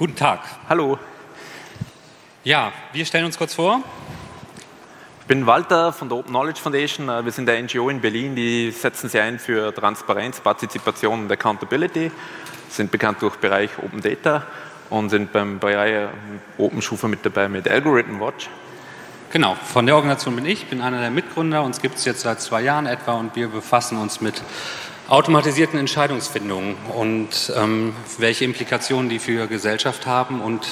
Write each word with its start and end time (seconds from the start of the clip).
Guten 0.00 0.16
Tag. 0.16 0.40
Hallo. 0.66 0.98
Ja, 2.42 2.72
wir 2.94 3.04
stellen 3.04 3.26
uns 3.26 3.36
kurz 3.36 3.52
vor. 3.52 3.82
Ich 5.20 5.26
bin 5.26 5.44
Walter 5.44 5.92
von 5.92 6.08
der 6.08 6.16
Open 6.16 6.30
Knowledge 6.30 6.58
Foundation. 6.58 7.10
Äh, 7.10 7.22
wir 7.22 7.32
sind 7.32 7.44
der 7.44 7.62
NGO 7.62 7.90
in 7.90 8.00
Berlin, 8.00 8.34
die 8.34 8.70
setzen 8.70 9.10
sich 9.10 9.20
ein 9.20 9.38
für 9.38 9.74
Transparenz, 9.74 10.40
Partizipation 10.40 11.24
und 11.24 11.30
Accountability, 11.30 12.10
sind 12.70 12.90
bekannt 12.90 13.20
durch 13.20 13.36
Bereich 13.36 13.68
Open 13.76 14.00
Data 14.00 14.46
und 14.88 15.10
sind 15.10 15.34
beim 15.34 15.58
Bereich 15.58 16.08
Open 16.56 16.80
Schufa 16.80 17.06
mit 17.06 17.26
dabei 17.26 17.50
mit 17.50 17.68
Algorithm 17.68 18.20
Watch. 18.20 18.48
Genau, 19.30 19.54
von 19.54 19.84
der 19.84 19.96
Organisation 19.96 20.34
bin 20.34 20.46
ich, 20.46 20.64
bin 20.64 20.80
einer 20.80 21.02
der 21.02 21.10
Mitgründer. 21.10 21.62
Uns 21.62 21.82
gibt 21.82 21.96
es 21.96 22.06
jetzt 22.06 22.22
seit 22.22 22.40
zwei 22.40 22.62
Jahren 22.62 22.86
etwa 22.86 23.12
und 23.12 23.36
wir 23.36 23.48
befassen 23.48 23.98
uns 23.98 24.22
mit 24.22 24.40
automatisierten 25.10 25.78
Entscheidungsfindungen 25.78 26.76
und 26.96 27.52
ähm, 27.56 27.94
welche 28.18 28.44
Implikationen 28.44 29.10
die 29.10 29.18
für 29.18 29.48
Gesellschaft 29.48 30.06
haben. 30.06 30.40
Und 30.40 30.66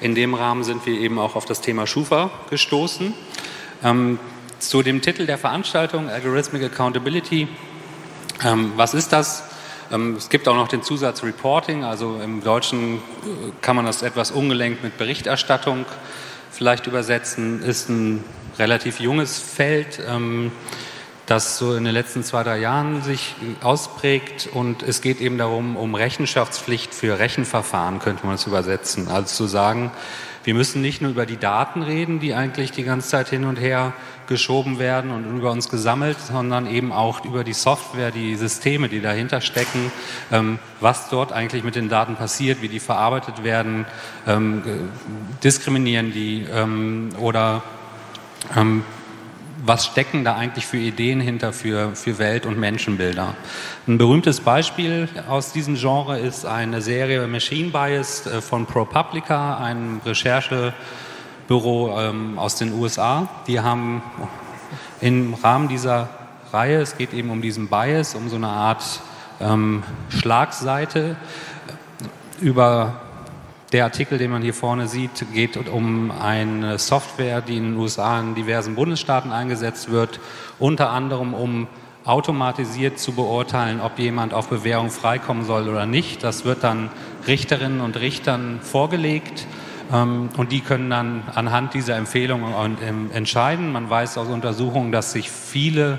in 0.00 0.16
dem 0.16 0.34
Rahmen 0.34 0.64
sind 0.64 0.84
wir 0.86 1.00
eben 1.00 1.20
auch 1.20 1.36
auf 1.36 1.44
das 1.44 1.60
Thema 1.60 1.86
Schufa 1.86 2.30
gestoßen. 2.50 3.14
Ähm, 3.84 4.18
zu 4.58 4.82
dem 4.82 5.02
Titel 5.02 5.24
der 5.26 5.38
Veranstaltung, 5.38 6.08
Algorithmic 6.08 6.64
Accountability. 6.64 7.46
Ähm, 8.44 8.72
was 8.74 8.92
ist 8.92 9.12
das? 9.12 9.44
Ähm, 9.92 10.16
es 10.16 10.30
gibt 10.30 10.48
auch 10.48 10.56
noch 10.56 10.66
den 10.66 10.82
Zusatz 10.82 11.22
Reporting, 11.22 11.84
also 11.84 12.20
im 12.22 12.42
Deutschen 12.42 12.96
äh, 12.96 12.98
kann 13.60 13.76
man 13.76 13.86
das 13.86 14.02
etwas 14.02 14.32
ungelenkt 14.32 14.82
mit 14.82 14.98
Berichterstattung 14.98 15.86
vielleicht 16.50 16.88
übersetzen, 16.88 17.62
ist 17.62 17.88
ein 17.88 18.24
relativ 18.58 18.98
junges 18.98 19.38
Feld, 19.38 20.00
ähm, 20.08 20.50
das 21.26 21.58
so 21.58 21.74
in 21.74 21.84
den 21.84 21.92
letzten 21.92 22.22
zwei, 22.22 22.44
drei 22.44 22.58
Jahren 22.58 23.02
sich 23.02 23.34
ausprägt 23.60 24.48
und 24.52 24.84
es 24.84 25.00
geht 25.00 25.20
eben 25.20 25.38
darum, 25.38 25.76
um 25.76 25.94
Rechenschaftspflicht 25.96 26.94
für 26.94 27.18
Rechenverfahren, 27.18 27.98
könnte 27.98 28.24
man 28.26 28.36
es 28.36 28.46
übersetzen. 28.46 29.08
Also 29.08 29.34
zu 29.34 29.46
sagen, 29.46 29.90
wir 30.44 30.54
müssen 30.54 30.80
nicht 30.80 31.02
nur 31.02 31.10
über 31.10 31.26
die 31.26 31.38
Daten 31.38 31.82
reden, 31.82 32.20
die 32.20 32.32
eigentlich 32.32 32.70
die 32.70 32.84
ganze 32.84 33.08
Zeit 33.08 33.28
hin 33.28 33.44
und 33.44 33.56
her 33.56 33.92
geschoben 34.28 34.78
werden 34.78 35.10
und 35.10 35.36
über 35.36 35.50
uns 35.50 35.68
gesammelt, 35.68 36.20
sondern 36.20 36.68
eben 36.68 36.92
auch 36.92 37.24
über 37.24 37.42
die 37.42 37.52
Software, 37.52 38.12
die 38.12 38.36
Systeme, 38.36 38.88
die 38.88 39.00
dahinter 39.00 39.40
stecken, 39.40 39.90
ähm, 40.30 40.60
was 40.80 41.08
dort 41.08 41.32
eigentlich 41.32 41.64
mit 41.64 41.74
den 41.74 41.88
Daten 41.88 42.14
passiert, 42.14 42.62
wie 42.62 42.68
die 42.68 42.78
verarbeitet 42.78 43.42
werden, 43.42 43.86
ähm, 44.28 44.62
diskriminieren 45.42 46.12
die 46.12 46.46
ähm, 46.52 47.10
oder 47.18 47.64
was 49.66 49.86
stecken 49.86 50.24
da 50.24 50.36
eigentlich 50.36 50.66
für 50.66 50.76
Ideen 50.76 51.20
hinter 51.20 51.52
für, 51.52 51.94
für 51.96 52.18
Welt- 52.18 52.46
und 52.46 52.58
Menschenbilder. 52.58 53.34
Ein 53.86 53.98
berühmtes 53.98 54.40
Beispiel 54.40 55.08
aus 55.28 55.52
diesem 55.52 55.74
Genre 55.74 56.18
ist 56.18 56.46
eine 56.46 56.80
Serie 56.80 57.26
Machine 57.26 57.70
Bias 57.70 58.26
äh, 58.26 58.40
von 58.40 58.66
ProPublica, 58.66 59.58
einem 59.58 60.00
Recherchebüro 60.04 61.98
ähm, 61.98 62.38
aus 62.38 62.56
den 62.56 62.72
USA. 62.74 63.28
Die 63.46 63.60
haben 63.60 64.02
im 65.00 65.34
Rahmen 65.34 65.68
dieser 65.68 66.08
Reihe, 66.52 66.80
es 66.80 66.96
geht 66.96 67.12
eben 67.12 67.30
um 67.30 67.42
diesen 67.42 67.68
Bias, 67.68 68.14
um 68.14 68.28
so 68.28 68.36
eine 68.36 68.48
Art 68.48 69.00
ähm, 69.40 69.82
Schlagseite 70.08 71.16
über 72.40 73.00
der 73.72 73.84
Artikel, 73.84 74.18
den 74.18 74.30
man 74.30 74.42
hier 74.42 74.54
vorne 74.54 74.86
sieht, 74.86 75.32
geht 75.32 75.56
um 75.68 76.10
eine 76.10 76.78
Software, 76.78 77.40
die 77.40 77.56
in 77.56 77.72
den 77.72 77.76
USA 77.76 78.20
in 78.20 78.34
diversen 78.34 78.74
Bundesstaaten 78.76 79.32
eingesetzt 79.32 79.90
wird, 79.90 80.20
unter 80.58 80.90
anderem 80.90 81.34
um 81.34 81.66
automatisiert 82.04 83.00
zu 83.00 83.12
beurteilen, 83.12 83.80
ob 83.80 83.98
jemand 83.98 84.32
auf 84.32 84.48
Bewährung 84.48 84.90
freikommen 84.90 85.44
soll 85.44 85.68
oder 85.68 85.86
nicht. 85.86 86.22
Das 86.22 86.44
wird 86.44 86.62
dann 86.62 86.90
Richterinnen 87.26 87.80
und 87.80 87.96
Richtern 87.96 88.60
vorgelegt 88.62 89.46
ähm, 89.92 90.28
und 90.36 90.52
die 90.52 90.60
können 90.60 90.88
dann 90.88 91.24
anhand 91.34 91.74
dieser 91.74 91.96
Empfehlungen 91.96 92.78
ähm, 92.86 93.10
entscheiden. 93.12 93.72
Man 93.72 93.90
weiß 93.90 94.18
aus 94.18 94.28
Untersuchungen, 94.28 94.92
dass 94.92 95.12
sich 95.12 95.30
viele 95.30 95.98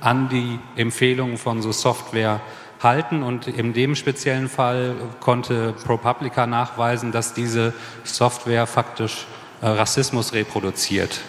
an 0.00 0.30
die 0.30 0.58
Empfehlungen 0.76 1.36
von 1.36 1.60
so 1.60 1.70
Software 1.70 2.40
halten. 2.82 3.22
Und 3.22 3.46
in 3.48 3.72
dem 3.72 3.94
speziellen 3.94 4.48
Fall 4.48 4.94
konnte 5.20 5.74
ProPublica 5.84 6.46
nachweisen, 6.46 7.12
dass 7.12 7.34
diese 7.34 7.72
Software 8.04 8.66
faktisch 8.66 9.26
äh, 9.60 9.66
Rassismus 9.68 10.32
reproduziert, 10.32 11.20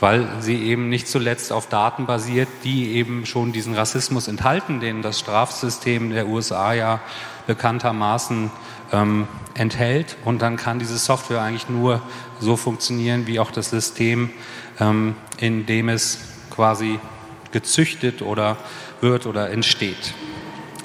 weil 0.00 0.26
sie 0.40 0.64
eben 0.64 0.88
nicht 0.88 1.08
zuletzt 1.08 1.52
auf 1.52 1.68
Daten 1.68 2.06
basiert, 2.06 2.48
die 2.64 2.94
eben 2.94 3.26
schon 3.26 3.52
diesen 3.52 3.74
Rassismus 3.74 4.28
enthalten, 4.28 4.80
den 4.80 5.02
das 5.02 5.18
Strafsystem 5.18 6.10
der 6.10 6.26
USA 6.26 6.72
ja 6.72 7.00
bekanntermaßen 7.46 8.50
ähm, 8.92 9.28
enthält. 9.54 10.16
Und 10.24 10.42
dann 10.42 10.56
kann 10.56 10.78
diese 10.78 10.98
Software 10.98 11.42
eigentlich 11.42 11.68
nur 11.68 12.02
so 12.40 12.56
funktionieren, 12.56 13.26
wie 13.26 13.38
auch 13.38 13.50
das 13.50 13.70
System, 13.70 14.30
ähm, 14.80 15.14
in 15.38 15.66
dem 15.66 15.88
es 15.88 16.18
quasi 16.50 16.98
gezüchtet 17.52 18.22
oder 18.22 18.56
wird 19.00 19.26
oder 19.26 19.50
entsteht. 19.50 20.14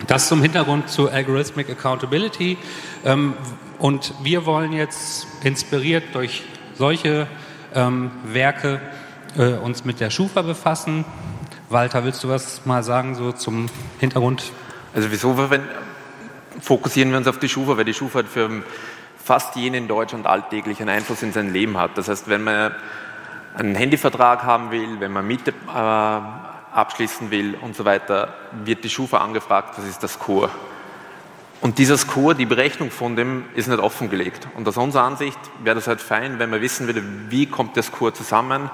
Das 0.08 0.28
zum 0.28 0.42
Hintergrund 0.42 0.90
zu 0.90 1.10
Algorithmic 1.10 1.70
Accountability. 1.70 2.58
Ähm, 3.06 3.34
und 3.80 4.14
wir 4.24 4.46
wollen 4.46 4.74
jetzt 4.74 5.28
inspiriert 5.44 6.04
durch 6.14 6.44
solche 6.76 7.28
ähm, 7.74 8.12
Werke 8.26 8.82
äh, 9.38 9.54
uns 9.54 9.86
mit 9.86 10.00
der 10.00 10.10
Schufa 10.10 10.42
befassen. 10.42 11.06
Walter, 11.70 12.04
willst 12.04 12.24
du 12.24 12.30
was 12.30 12.66
mal 12.66 12.84
sagen 12.84 13.16
so 13.16 13.32
zum 13.32 13.68
Hintergrund? 14.00 14.52
Also 14.94 15.12
wieso 15.12 15.36
fokussieren 16.60 17.12
wir 17.12 17.18
uns 17.18 17.28
auf 17.28 17.40
die 17.40 17.50
Schufa, 17.50 17.78
weil 17.78 17.86
die 17.86 17.94
Schufa 17.94 18.24
für 18.24 18.64
fast 19.24 19.56
jeden 19.56 19.76
in 19.76 19.88
Deutschland 19.88 20.26
alltäglich 20.26 20.80
einen 20.80 20.90
Einfluss 20.90 21.24
in 21.24 21.32
sein 21.32 21.54
Leben 21.54 21.78
hat. 21.78 21.98
Das 21.98 22.08
heißt, 22.08 22.28
wenn 22.28 22.44
man 22.44 22.74
einen 23.56 23.76
Handyvertrag 23.76 24.44
haben 24.44 24.72
will, 24.72 25.00
wenn 25.00 25.12
man 25.12 25.26
Miete 25.28 25.52
äh, 25.52 26.20
abschließen 26.74 27.32
will 27.32 27.56
und 27.62 27.76
so 27.76 27.86
weiter, 27.86 28.34
wird 28.64 28.84
die 28.84 28.90
Schufa 28.90 29.18
angefragt, 29.20 29.78
was 29.78 29.86
ist 29.86 30.04
das 30.04 30.14
Score? 30.14 30.50
Und 31.62 31.78
dieser 31.78 31.98
Score, 31.98 32.34
die 32.34 32.48
Berechnung 32.48 32.90
von 32.90 33.16
dem, 33.16 33.46
ist 33.54 33.68
nicht 33.68 33.80
offengelegt. 33.80 34.48
Und 34.56 34.68
aus 34.68 34.78
unserer 34.78 35.04
Ansicht 35.04 35.38
wäre 35.64 35.76
das 35.76 35.88
halt 35.88 36.02
fein, 36.02 36.40
wenn 36.40 36.50
man 36.50 36.60
wissen 36.62 36.88
würde, 36.88 37.04
wie 37.30 37.46
kommt 37.46 37.76
der 37.76 37.84
Score 37.84 38.14
zusammen 38.14 38.70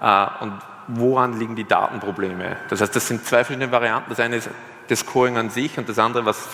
äh, 0.00 0.26
und 0.40 0.52
woran 0.86 1.38
liegen 1.38 1.56
die 1.56 1.64
Datenprobleme. 1.64 2.56
Das 2.68 2.80
heißt, 2.80 2.94
das 2.94 3.08
sind 3.08 3.24
zwei 3.26 3.44
verschiedene 3.44 3.72
Varianten. 3.72 4.10
Das 4.10 4.20
eine 4.20 4.36
ist 4.36 4.48
das 4.86 5.00
Scoring 5.00 5.36
an 5.36 5.50
sich 5.50 5.76
und 5.78 5.88
das 5.88 5.98
andere, 5.98 6.24
was 6.24 6.48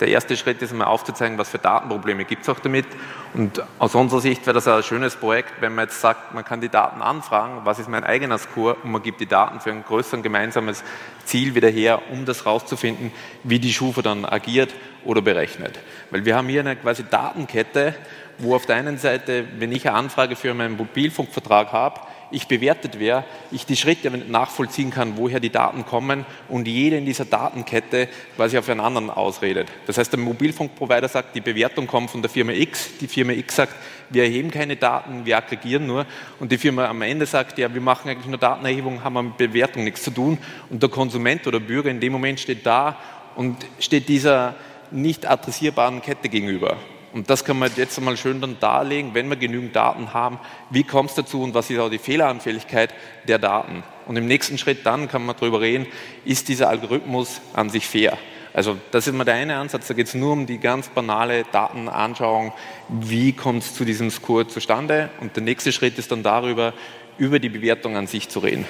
der 0.00 0.08
erste 0.08 0.36
Schritt 0.36 0.60
ist, 0.62 0.72
einmal 0.72 0.88
aufzuzeigen, 0.88 1.38
was 1.38 1.48
für 1.48 1.58
Datenprobleme 1.58 2.24
gibt 2.24 2.42
es 2.42 2.48
auch 2.48 2.60
damit. 2.60 2.86
Und 3.34 3.62
aus 3.78 3.94
unserer 3.94 4.20
Sicht 4.20 4.46
wäre 4.46 4.54
das 4.54 4.68
ein 4.68 4.82
schönes 4.82 5.16
Projekt, 5.16 5.54
wenn 5.60 5.74
man 5.74 5.86
jetzt 5.86 6.00
sagt, 6.00 6.34
man 6.34 6.44
kann 6.44 6.60
die 6.60 6.68
Daten 6.68 7.02
anfragen, 7.02 7.60
was 7.64 7.78
ist 7.78 7.88
mein 7.88 8.04
eigener 8.04 8.38
Score 8.38 8.74
und 8.82 8.90
man 8.90 9.02
gibt 9.02 9.20
die 9.20 9.26
Daten 9.26 9.60
für 9.60 9.70
ein 9.70 9.84
größeres 9.84 10.22
gemeinsames 10.22 10.84
Ziel 11.24 11.54
wieder 11.54 11.68
her, 11.68 12.02
um 12.10 12.24
das 12.24 12.46
rauszufinden, 12.46 13.12
wie 13.42 13.58
die 13.58 13.72
Schufa 13.72 14.02
dann 14.02 14.24
agiert 14.24 14.74
oder 15.04 15.22
berechnet. 15.22 15.78
Weil 16.10 16.24
wir 16.24 16.36
haben 16.36 16.48
hier 16.48 16.60
eine 16.60 16.76
quasi 16.76 17.04
Datenkette, 17.08 17.94
wo 18.38 18.54
auf 18.54 18.66
der 18.66 18.76
einen 18.76 18.98
Seite, 18.98 19.46
wenn 19.58 19.72
ich 19.72 19.88
eine 19.88 19.96
Anfrage 19.96 20.36
für 20.36 20.52
meinen 20.54 20.76
Mobilfunkvertrag 20.76 21.72
habe, 21.72 22.00
ich 22.30 22.48
bewertet 22.48 22.98
wäre, 22.98 23.24
ich 23.50 23.66
die 23.66 23.76
Schritte 23.76 24.10
nachvollziehen 24.10 24.90
kann, 24.90 25.16
woher 25.16 25.40
die 25.40 25.50
Daten 25.50 25.84
kommen 25.86 26.26
und 26.48 26.66
jede 26.66 26.96
in 26.96 27.06
dieser 27.06 27.24
Datenkette 27.24 28.08
quasi 28.36 28.58
auf 28.58 28.68
einen 28.68 28.80
anderen 28.80 29.10
ausredet. 29.10 29.68
Das 29.86 29.98
heißt, 29.98 30.12
der 30.12 30.20
Mobilfunkprovider 30.20 31.08
sagt, 31.08 31.34
die 31.34 31.40
Bewertung 31.40 31.86
kommt 31.86 32.10
von 32.10 32.22
der 32.22 32.30
Firma 32.30 32.52
X, 32.52 32.90
die 33.00 33.08
Firma 33.08 33.32
X 33.32 33.56
sagt, 33.56 33.74
wir 34.10 34.24
erheben 34.24 34.50
keine 34.50 34.76
Daten, 34.76 35.24
wir 35.24 35.36
aggregieren 35.36 35.86
nur 35.86 36.06
und 36.40 36.52
die 36.52 36.58
Firma 36.58 36.86
am 36.86 37.02
Ende 37.02 37.26
sagt, 37.26 37.58
ja, 37.58 37.72
wir 37.72 37.80
machen 37.80 38.08
eigentlich 38.08 38.26
nur 38.26 38.38
Datenerhebung, 38.38 39.02
haben 39.02 39.28
mit 39.28 39.36
Bewertung 39.36 39.84
nichts 39.84 40.02
zu 40.02 40.10
tun 40.10 40.38
und 40.70 40.82
der 40.82 40.90
Konsument 40.90 41.46
oder 41.46 41.60
Bürger 41.60 41.90
in 41.90 42.00
dem 42.00 42.12
Moment 42.12 42.40
steht 42.40 42.66
da 42.66 42.96
und 43.34 43.56
steht 43.78 44.08
dieser 44.08 44.54
nicht 44.90 45.26
adressierbaren 45.26 46.00
Kette 46.00 46.28
gegenüber. 46.28 46.76
Und 47.16 47.30
das 47.30 47.46
kann 47.46 47.58
man 47.58 47.70
jetzt 47.76 47.96
einmal 47.96 48.18
schön 48.18 48.42
dann 48.42 48.60
darlegen, 48.60 49.14
wenn 49.14 49.30
wir 49.30 49.36
genügend 49.36 49.74
Daten 49.74 50.12
haben, 50.12 50.38
wie 50.68 50.84
kommt 50.84 51.08
es 51.08 51.16
dazu 51.16 51.42
und 51.42 51.54
was 51.54 51.70
ist 51.70 51.78
auch 51.78 51.88
die 51.88 51.96
Fehleranfälligkeit 51.96 52.92
der 53.26 53.38
Daten. 53.38 53.82
Und 54.04 54.16
im 54.16 54.26
nächsten 54.26 54.58
Schritt 54.58 54.84
dann 54.84 55.08
kann 55.08 55.24
man 55.24 55.34
darüber 55.34 55.62
reden, 55.62 55.86
ist 56.26 56.46
dieser 56.48 56.68
Algorithmus 56.68 57.40
an 57.54 57.70
sich 57.70 57.86
fair. 57.86 58.18
Also 58.52 58.76
das 58.90 59.06
ist 59.06 59.14
mal 59.14 59.24
der 59.24 59.36
eine 59.36 59.56
Ansatz, 59.56 59.86
da 59.86 59.94
geht 59.94 60.08
es 60.08 60.14
nur 60.14 60.30
um 60.30 60.44
die 60.44 60.58
ganz 60.58 60.90
banale 60.90 61.44
Datenanschauung, 61.52 62.52
wie 62.90 63.32
kommt 63.32 63.62
es 63.62 63.74
zu 63.74 63.86
diesem 63.86 64.10
Score 64.10 64.46
zustande. 64.46 65.08
Und 65.22 65.36
der 65.36 65.42
nächste 65.42 65.72
Schritt 65.72 65.98
ist 65.98 66.12
dann 66.12 66.22
darüber, 66.22 66.74
über 67.16 67.38
die 67.38 67.48
Bewertung 67.48 67.96
an 67.96 68.06
sich 68.06 68.28
zu 68.28 68.40
reden. 68.40 68.66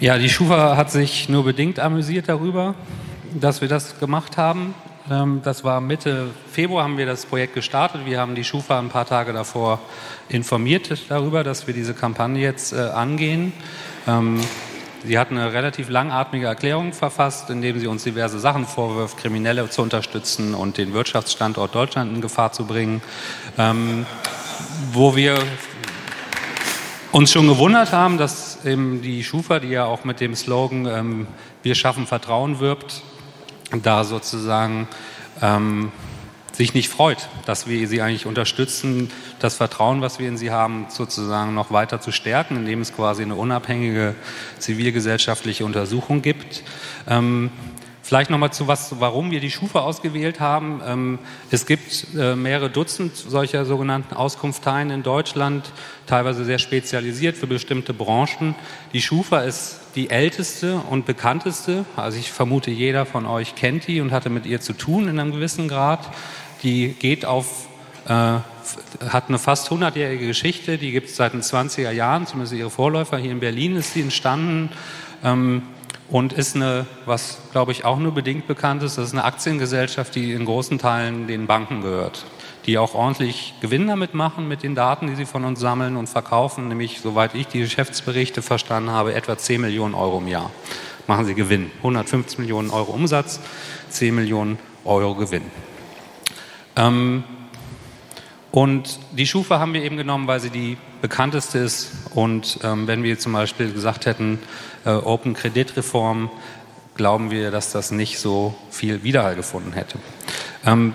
Ja, 0.00 0.18
die 0.18 0.28
Schufa 0.28 0.76
hat 0.76 0.90
sich 0.90 1.28
nur 1.28 1.44
bedingt 1.44 1.78
amüsiert 1.78 2.28
darüber, 2.28 2.74
dass 3.38 3.60
wir 3.60 3.68
das 3.68 4.00
gemacht 4.00 4.36
haben. 4.36 4.74
Ähm, 5.10 5.40
das 5.42 5.64
war 5.64 5.80
Mitte 5.80 6.30
Februar 6.50 6.84
haben 6.84 6.98
wir 6.98 7.06
das 7.06 7.26
Projekt 7.26 7.54
gestartet. 7.54 8.02
Wir 8.04 8.20
haben 8.20 8.34
die 8.34 8.44
Schufa 8.44 8.78
ein 8.78 8.88
paar 8.88 9.06
Tage 9.06 9.32
davor 9.32 9.80
informiert 10.28 10.90
darüber, 11.08 11.42
dass 11.44 11.66
wir 11.66 11.74
diese 11.74 11.94
Kampagne 11.94 12.40
jetzt 12.40 12.72
äh, 12.72 12.80
angehen. 12.80 13.52
Ähm, 14.06 14.40
sie 15.04 15.18
hat 15.18 15.30
eine 15.30 15.52
relativ 15.52 15.88
langatmige 15.88 16.46
Erklärung 16.46 16.92
verfasst, 16.92 17.50
in 17.50 17.62
dem 17.62 17.80
sie 17.80 17.88
uns 17.88 18.04
diverse 18.04 18.38
Sachen 18.38 18.64
vorwirft, 18.64 19.18
Kriminelle 19.18 19.68
zu 19.70 19.82
unterstützen 19.82 20.54
und 20.54 20.78
den 20.78 20.92
Wirtschaftsstandort 20.92 21.74
Deutschland 21.74 22.14
in 22.14 22.20
Gefahr 22.20 22.52
zu 22.52 22.66
bringen, 22.66 23.02
ähm, 23.58 24.06
wo 24.92 25.16
wir 25.16 25.38
uns 27.10 27.32
schon 27.32 27.48
gewundert 27.48 27.92
haben, 27.92 28.16
dass 28.18 28.64
eben 28.64 29.02
die 29.02 29.24
Schufa, 29.24 29.58
die 29.58 29.68
ja 29.68 29.84
auch 29.84 30.04
mit 30.04 30.20
dem 30.20 30.34
Slogan 30.34 31.26
Wir 31.62 31.74
schaffen 31.74 32.06
Vertrauen 32.06 32.58
wirbt, 32.58 33.02
da 33.80 34.04
sozusagen 34.04 34.88
ähm, 35.40 35.92
sich 36.52 36.74
nicht 36.74 36.88
freut, 36.90 37.28
dass 37.46 37.66
wir 37.66 37.88
sie 37.88 38.02
eigentlich 38.02 38.26
unterstützen, 38.26 39.10
das 39.38 39.54
Vertrauen, 39.54 40.02
was 40.02 40.18
wir 40.18 40.28
in 40.28 40.36
sie 40.36 40.50
haben, 40.50 40.86
sozusagen 40.90 41.54
noch 41.54 41.70
weiter 41.70 42.00
zu 42.00 42.12
stärken, 42.12 42.56
indem 42.56 42.82
es 42.82 42.94
quasi 42.94 43.22
eine 43.22 43.34
unabhängige 43.34 44.14
zivilgesellschaftliche 44.58 45.64
Untersuchung 45.64 46.20
gibt. 46.20 46.62
Ähm, 47.08 47.50
Vielleicht 48.12 48.28
nochmal 48.28 48.52
zu 48.52 48.68
was, 48.68 49.00
warum 49.00 49.30
wir 49.30 49.40
die 49.40 49.50
Schufa 49.50 49.80
ausgewählt 49.80 50.38
haben. 50.38 50.82
Ähm, 50.86 51.18
es 51.50 51.64
gibt 51.64 52.08
äh, 52.14 52.36
mehrere 52.36 52.68
Dutzend 52.68 53.16
solcher 53.16 53.64
sogenannten 53.64 54.14
Auskunfteien 54.14 54.90
in 54.90 55.02
Deutschland, 55.02 55.72
teilweise 56.06 56.44
sehr 56.44 56.58
spezialisiert 56.58 57.38
für 57.38 57.46
bestimmte 57.46 57.94
Branchen. 57.94 58.54
Die 58.92 59.00
Schufa 59.00 59.40
ist 59.40 59.80
die 59.94 60.10
älteste 60.10 60.82
und 60.90 61.06
bekannteste. 61.06 61.86
Also 61.96 62.18
ich 62.18 62.30
vermute, 62.30 62.70
jeder 62.70 63.06
von 63.06 63.24
euch 63.24 63.54
kennt 63.54 63.86
die 63.86 64.02
und 64.02 64.12
hatte 64.12 64.28
mit 64.28 64.44
ihr 64.44 64.60
zu 64.60 64.74
tun 64.74 65.08
in 65.08 65.18
einem 65.18 65.32
gewissen 65.32 65.66
Grad. 65.66 66.10
Die 66.62 66.88
geht 66.88 67.24
auf 67.24 67.66
äh, 68.04 68.10
hat 69.08 69.28
eine 69.28 69.38
fast 69.38 69.70
100-jährige 69.70 70.26
Geschichte, 70.26 70.76
die 70.76 70.92
gibt 70.92 71.08
es 71.08 71.16
seit 71.16 71.32
den 71.32 71.40
20er 71.40 71.90
Jahren, 71.92 72.26
zumindest 72.26 72.52
ihre 72.52 72.68
Vorläufer. 72.68 73.16
Hier 73.16 73.32
in 73.32 73.40
Berlin 73.40 73.74
ist 73.74 73.94
sie 73.94 74.02
entstanden. 74.02 74.68
Und 76.12 76.34
ist 76.34 76.54
eine, 76.54 76.86
was 77.06 77.38
glaube 77.50 77.72
ich 77.72 77.84
auch 77.84 77.98
nur 77.98 78.12
bedingt 78.12 78.46
bekannt 78.46 78.82
ist, 78.82 78.98
das 78.98 79.08
ist 79.08 79.12
eine 79.14 79.24
Aktiengesellschaft, 79.24 80.14
die 80.14 80.32
in 80.32 80.44
großen 80.44 80.78
Teilen 80.78 81.26
den 81.26 81.46
Banken 81.46 81.80
gehört, 81.80 82.26
die 82.66 82.76
auch 82.76 82.94
ordentlich 82.94 83.54
Gewinn 83.60 83.88
damit 83.88 84.12
machen 84.12 84.46
mit 84.46 84.62
den 84.62 84.74
Daten, 84.74 85.06
die 85.06 85.14
sie 85.14 85.24
von 85.24 85.44
uns 85.44 85.58
sammeln 85.58 85.96
und 85.96 86.08
verkaufen, 86.08 86.68
nämlich, 86.68 87.00
soweit 87.00 87.34
ich 87.34 87.48
die 87.48 87.60
Geschäftsberichte 87.60 88.42
verstanden 88.42 88.90
habe, 88.90 89.14
etwa 89.14 89.38
10 89.38 89.62
Millionen 89.62 89.94
Euro 89.94 90.18
im 90.18 90.28
Jahr 90.28 90.50
machen 91.06 91.24
sie 91.24 91.34
Gewinn. 91.34 91.70
150 91.78 92.38
Millionen 92.38 92.70
Euro 92.70 92.92
Umsatz, 92.92 93.40
10 93.90 94.14
Millionen 94.14 94.58
Euro 94.84 95.14
Gewinn. 95.14 95.42
Ähm, 96.76 97.24
und 98.52 99.00
die 99.12 99.26
Schufa 99.26 99.58
haben 99.58 99.72
wir 99.72 99.82
eben 99.82 99.96
genommen, 99.96 100.26
weil 100.26 100.38
sie 100.38 100.50
die 100.50 100.76
bekannteste 101.00 101.58
ist. 101.58 101.90
Und 102.14 102.58
ähm, 102.62 102.86
wenn 102.86 103.02
wir 103.02 103.18
zum 103.18 103.32
Beispiel 103.32 103.72
gesagt 103.72 104.04
hätten, 104.04 104.38
äh, 104.84 104.90
Open 104.90 105.32
Kreditreform, 105.32 106.30
glauben 106.94 107.30
wir, 107.30 107.50
dass 107.50 107.72
das 107.72 107.90
nicht 107.90 108.18
so 108.18 108.54
viel 108.70 109.02
Widerhall 109.02 109.36
gefunden 109.36 109.72
hätte. 109.72 109.98
Ähm, 110.66 110.92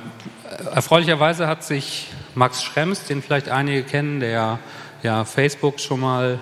erfreulicherweise 0.72 1.48
hat 1.48 1.64
sich 1.64 2.10
Max 2.36 2.64
Schrems, 2.64 3.06
den 3.06 3.24
vielleicht 3.24 3.50
einige 3.50 3.82
kennen, 3.82 4.20
der 4.20 4.60
ja 5.02 5.26
Facebook 5.26 5.80
schon 5.80 6.00
mal, 6.00 6.38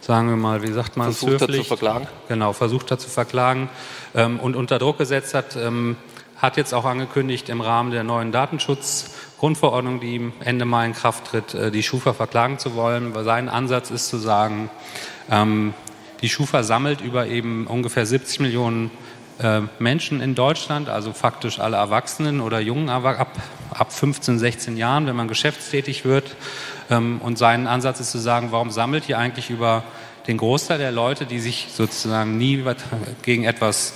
sagen 0.00 0.28
wir 0.28 0.36
mal, 0.36 0.60
wie 0.64 0.72
sagt 0.72 0.96
man, 0.96 1.12
versucht 1.12 1.42
hat 1.42 1.52
zu 1.52 1.62
verklagen. 1.62 2.08
Genau, 2.26 2.52
versucht 2.52 2.90
hat 2.90 3.00
zu 3.00 3.08
verklagen 3.08 3.68
ähm, 4.16 4.40
und 4.40 4.56
unter 4.56 4.80
Druck 4.80 4.98
gesetzt 4.98 5.34
hat, 5.34 5.54
ähm, 5.54 5.96
hat 6.36 6.56
jetzt 6.56 6.74
auch 6.74 6.84
angekündigt, 6.84 7.48
im 7.48 7.60
Rahmen 7.60 7.92
der 7.92 8.02
neuen 8.02 8.32
Datenschutzgrundverordnung, 9.36 10.00
die 10.00 10.32
Ende 10.44 10.64
Mai 10.64 10.86
in 10.86 10.92
Kraft 10.92 11.26
tritt, 11.26 11.54
äh, 11.54 11.70
die 11.70 11.82
Schufa 11.82 12.14
verklagen 12.14 12.58
zu 12.58 12.74
wollen. 12.74 13.12
Sein 13.24 13.48
Ansatz 13.48 13.90
ist 13.90 14.08
zu 14.08 14.16
sagen, 14.16 14.70
ähm, 15.30 15.74
die 16.22 16.28
Schufa 16.28 16.62
sammelt 16.62 17.02
über 17.02 17.26
eben 17.26 17.66
ungefähr 17.66 18.06
70 18.06 18.40
Millionen 18.40 18.90
äh, 19.38 19.60
Menschen 19.78 20.22
in 20.22 20.34
Deutschland, 20.34 20.88
also 20.88 21.12
faktisch 21.12 21.60
alle 21.60 21.76
Erwachsenen 21.76 22.40
oder 22.40 22.60
Jungen 22.60 22.88
ab, 22.88 23.04
ab 23.70 23.92
15, 23.92 24.38
16 24.38 24.76
Jahren, 24.78 25.06
wenn 25.06 25.16
man 25.16 25.28
geschäftstätig 25.28 26.06
wird. 26.06 26.34
Ähm, 26.90 27.20
und 27.22 27.36
sein 27.36 27.66
Ansatz 27.66 28.00
ist 28.00 28.12
zu 28.12 28.18
sagen, 28.18 28.48
warum 28.52 28.70
sammelt 28.70 29.08
ihr 29.08 29.18
eigentlich 29.18 29.50
über 29.50 29.84
den 30.28 30.38
Großteil 30.38 30.78
der 30.78 30.92
Leute, 30.92 31.26
die 31.26 31.40
sich 31.40 31.68
sozusagen 31.72 32.38
nie 32.38 32.64
gegen 33.22 33.44
etwas 33.44 33.92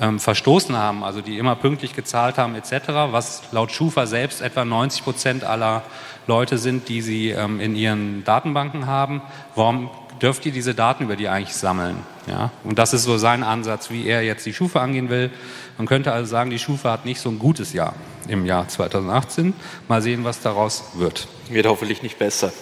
ähm, 0.00 0.18
verstoßen 0.18 0.76
haben, 0.76 1.04
also 1.04 1.20
die 1.20 1.38
immer 1.38 1.56
pünktlich 1.56 1.94
gezahlt 1.94 2.38
haben 2.38 2.54
etc., 2.54 2.88
was 3.10 3.42
laut 3.52 3.72
Schufa 3.72 4.06
selbst 4.06 4.40
etwa 4.40 4.64
90 4.64 5.04
Prozent 5.04 5.44
aller 5.44 5.82
Leute 6.26 6.58
sind, 6.58 6.88
die 6.88 7.02
sie 7.02 7.30
ähm, 7.30 7.60
in 7.60 7.76
ihren 7.76 8.24
Datenbanken 8.24 8.86
haben. 8.86 9.22
Warum 9.54 9.90
dürft 10.22 10.46
ihr 10.46 10.52
diese 10.52 10.74
Daten 10.74 11.04
über 11.04 11.16
die 11.16 11.28
eigentlich 11.28 11.54
sammeln? 11.54 11.96
Ja? 12.26 12.50
Und 12.64 12.78
das 12.78 12.94
ist 12.94 13.04
so 13.04 13.18
sein 13.18 13.42
Ansatz, 13.42 13.90
wie 13.90 14.06
er 14.06 14.22
jetzt 14.22 14.46
die 14.46 14.54
Schufa 14.54 14.80
angehen 14.80 15.10
will. 15.10 15.30
Man 15.76 15.86
könnte 15.86 16.12
also 16.12 16.30
sagen, 16.30 16.50
die 16.50 16.58
Schufa 16.58 16.92
hat 16.92 17.04
nicht 17.04 17.20
so 17.20 17.28
ein 17.28 17.38
gutes 17.38 17.72
Jahr 17.72 17.94
im 18.28 18.46
Jahr 18.46 18.68
2018. 18.68 19.52
Mal 19.88 20.02
sehen, 20.02 20.24
was 20.24 20.40
daraus 20.40 20.84
wird. 20.94 21.28
Wird 21.50 21.66
hoffentlich 21.66 22.02
nicht 22.02 22.18
besser. 22.18 22.52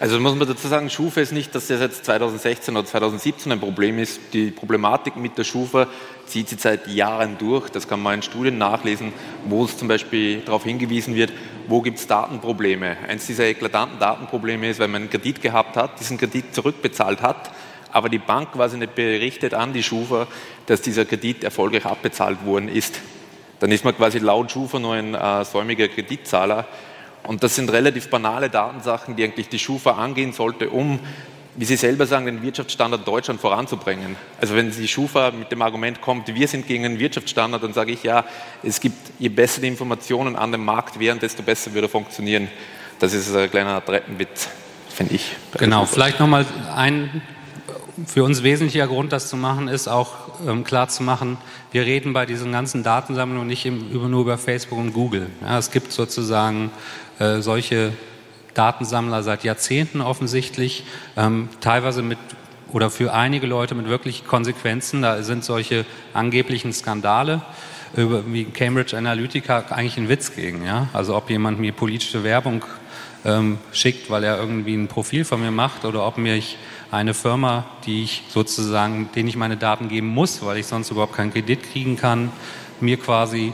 Also 0.00 0.18
muss 0.18 0.34
man 0.34 0.48
dazu 0.48 0.66
sagen, 0.66 0.90
Schufa 0.90 1.20
ist 1.20 1.32
nicht, 1.32 1.54
dass 1.54 1.68
das 1.68 1.80
jetzt 1.80 2.04
2016 2.04 2.76
oder 2.76 2.86
2017 2.86 3.52
ein 3.52 3.60
Problem 3.60 4.00
ist. 4.00 4.20
Die 4.32 4.50
Problematik 4.50 5.14
mit 5.16 5.38
der 5.38 5.44
Schufa 5.44 5.86
zieht 6.26 6.48
sich 6.48 6.60
seit 6.60 6.88
Jahren 6.88 7.38
durch. 7.38 7.70
Das 7.70 7.86
kann 7.86 8.02
man 8.02 8.14
in 8.14 8.22
Studien 8.22 8.58
nachlesen, 8.58 9.12
wo 9.46 9.64
es 9.64 9.76
zum 9.78 9.86
Beispiel 9.86 10.40
darauf 10.40 10.64
hingewiesen 10.64 11.14
wird, 11.14 11.32
wo 11.68 11.82
gibt 11.82 11.98
es 11.98 12.08
Datenprobleme. 12.08 12.96
Eins 13.08 13.26
dieser 13.28 13.44
eklatanten 13.44 14.00
Datenprobleme 14.00 14.70
ist, 14.70 14.80
wenn 14.80 14.90
man 14.90 15.02
einen 15.02 15.10
Kredit 15.10 15.40
gehabt 15.40 15.76
hat, 15.76 16.00
diesen 16.00 16.18
Kredit 16.18 16.52
zurückbezahlt 16.52 17.22
hat, 17.22 17.52
aber 17.92 18.08
die 18.08 18.18
Bank 18.18 18.52
quasi 18.52 18.76
nicht 18.76 18.96
berichtet 18.96 19.54
an 19.54 19.72
die 19.72 19.84
Schufa, 19.84 20.26
dass 20.66 20.82
dieser 20.82 21.04
Kredit 21.04 21.44
erfolgreich 21.44 21.86
abbezahlt 21.86 22.44
worden 22.44 22.68
ist. 22.68 22.98
Dann 23.60 23.70
ist 23.70 23.84
man 23.84 23.96
quasi 23.96 24.18
laut 24.18 24.50
Schufa 24.50 24.80
nur 24.80 24.94
ein 24.94 25.14
äh, 25.14 25.44
säumiger 25.44 25.86
Kreditzahler. 25.86 26.66
Und 27.24 27.42
das 27.42 27.54
sind 27.54 27.70
relativ 27.70 28.08
banale 28.08 28.50
Datensachen, 28.50 29.16
die 29.16 29.24
eigentlich 29.24 29.48
die 29.48 29.58
Schufa 29.58 29.92
angehen 29.92 30.32
sollte, 30.32 30.70
um, 30.70 30.98
wie 31.54 31.64
Sie 31.64 31.76
selber 31.76 32.06
sagen, 32.06 32.26
den 32.26 32.42
Wirtschaftsstandard 32.42 33.06
Deutschland 33.06 33.40
voranzubringen. 33.40 34.16
Also 34.40 34.56
wenn 34.56 34.70
die 34.70 34.88
Schufa 34.88 35.30
mit 35.30 35.52
dem 35.52 35.62
Argument 35.62 36.00
kommt, 36.00 36.34
wir 36.34 36.48
sind 36.48 36.66
gegen 36.66 36.82
den 36.82 36.98
Wirtschaftsstandard, 36.98 37.62
dann 37.62 37.74
sage 37.74 37.92
ich 37.92 38.02
ja, 38.02 38.24
es 38.62 38.80
gibt, 38.80 38.96
je 39.18 39.28
besser 39.28 39.60
die 39.60 39.68
Informationen 39.68 40.34
an 40.34 40.50
dem 40.50 40.64
Markt 40.64 40.98
wären, 40.98 41.18
desto 41.18 41.42
besser 41.42 41.72
würde 41.74 41.86
er 41.86 41.90
funktionieren. 41.90 42.48
Das 42.98 43.12
ist 43.12 43.34
ein 43.34 43.50
kleiner 43.50 43.84
Treppenwitz, 43.84 44.48
finde 44.88 45.14
ich. 45.14 45.36
Genau, 45.58 45.84
vielleicht 45.84 46.18
nochmal 46.20 46.46
ein 46.74 47.22
für 48.06 48.24
uns 48.24 48.42
wesentlicher 48.42 48.86
Grund, 48.86 49.12
das 49.12 49.28
zu 49.28 49.36
machen, 49.36 49.68
ist 49.68 49.88
auch 49.88 50.12
ähm, 50.46 50.64
klar 50.64 50.88
zu 50.88 51.02
machen, 51.02 51.36
wir 51.72 51.84
reden 51.84 52.12
bei 52.12 52.26
diesen 52.26 52.52
ganzen 52.52 52.82
Datensammlungen 52.82 53.46
nicht 53.46 53.66
im, 53.66 53.90
über, 53.90 54.08
nur 54.08 54.22
über 54.22 54.38
Facebook 54.38 54.78
und 54.78 54.92
Google. 54.92 55.28
Ja, 55.42 55.58
es 55.58 55.70
gibt 55.70 55.92
sozusagen 55.92 56.70
äh, 57.22 57.40
solche 57.40 57.92
Datensammler 58.54 59.22
seit 59.22 59.44
Jahrzehnten 59.44 60.00
offensichtlich, 60.00 60.84
ähm, 61.16 61.48
teilweise 61.60 62.02
mit 62.02 62.18
oder 62.72 62.90
für 62.90 63.12
einige 63.12 63.46
Leute 63.46 63.74
mit 63.74 63.86
wirklich 63.86 64.26
Konsequenzen. 64.26 65.02
Da 65.02 65.22
sind 65.22 65.44
solche 65.44 65.84
angeblichen 66.14 66.72
Skandale 66.72 67.42
über, 67.94 68.24
wie 68.26 68.44
Cambridge 68.44 68.96
Analytica 68.96 69.64
eigentlich 69.70 69.98
ein 69.98 70.08
Witz 70.08 70.34
gegen. 70.34 70.64
Ja? 70.64 70.88
Also 70.92 71.14
ob 71.14 71.30
jemand 71.30 71.60
mir 71.60 71.72
politische 71.72 72.24
Werbung 72.24 72.64
ähm, 73.24 73.58
schickt, 73.72 74.10
weil 74.10 74.24
er 74.24 74.38
irgendwie 74.38 74.74
ein 74.74 74.88
Profil 74.88 75.24
von 75.24 75.40
mir 75.40 75.50
macht 75.50 75.84
oder 75.84 76.04
ob 76.04 76.18
mir 76.18 76.34
ich 76.34 76.56
eine 76.90 77.14
Firma, 77.14 77.66
die 77.86 78.02
ich 78.02 78.24
sozusagen, 78.30 79.10
denen 79.14 79.28
ich 79.28 79.36
meine 79.36 79.56
Daten 79.56 79.88
geben 79.88 80.08
muss, 80.08 80.44
weil 80.44 80.56
ich 80.58 80.66
sonst 80.66 80.90
überhaupt 80.90 81.14
keinen 81.14 81.32
Kredit 81.32 81.62
kriegen 81.62 81.96
kann, 81.96 82.32
mir 82.80 82.96
quasi 82.96 83.52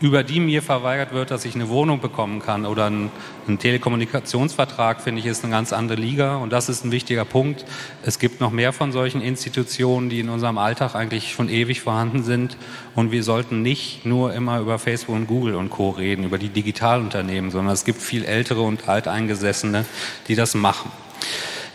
über 0.00 0.22
die 0.22 0.40
mir 0.40 0.62
verweigert 0.62 1.12
wird, 1.12 1.30
dass 1.30 1.44
ich 1.44 1.54
eine 1.54 1.68
Wohnung 1.68 2.00
bekommen 2.00 2.40
kann 2.40 2.66
oder 2.66 2.86
einen, 2.86 3.10
einen, 3.46 3.58
Telekommunikationsvertrag, 3.58 5.00
finde 5.00 5.20
ich, 5.20 5.26
ist 5.26 5.44
eine 5.44 5.52
ganz 5.52 5.72
andere 5.72 6.00
Liga. 6.00 6.36
Und 6.36 6.52
das 6.52 6.68
ist 6.68 6.84
ein 6.84 6.92
wichtiger 6.92 7.24
Punkt. 7.24 7.64
Es 8.02 8.18
gibt 8.18 8.40
noch 8.40 8.50
mehr 8.50 8.72
von 8.72 8.92
solchen 8.92 9.20
Institutionen, 9.20 10.08
die 10.08 10.20
in 10.20 10.28
unserem 10.28 10.58
Alltag 10.58 10.94
eigentlich 10.94 11.32
schon 11.32 11.48
ewig 11.48 11.80
vorhanden 11.80 12.22
sind. 12.22 12.56
Und 12.94 13.12
wir 13.12 13.22
sollten 13.22 13.62
nicht 13.62 14.04
nur 14.04 14.34
immer 14.34 14.60
über 14.60 14.78
Facebook 14.78 15.14
und 15.14 15.26
Google 15.26 15.54
und 15.54 15.70
Co. 15.70 15.90
reden, 15.90 16.24
über 16.24 16.38
die 16.38 16.48
Digitalunternehmen, 16.48 17.50
sondern 17.50 17.74
es 17.74 17.84
gibt 17.84 18.02
viel 18.02 18.24
ältere 18.24 18.62
und 18.62 18.88
alteingesessene, 18.88 19.84
die 20.28 20.34
das 20.34 20.54
machen. 20.54 20.90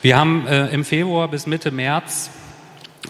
Wir 0.01 0.17
haben 0.17 0.47
äh, 0.47 0.67
im 0.67 0.85
Februar 0.85 1.27
bis 1.27 1.45
Mitte 1.45 1.71
März 1.71 2.29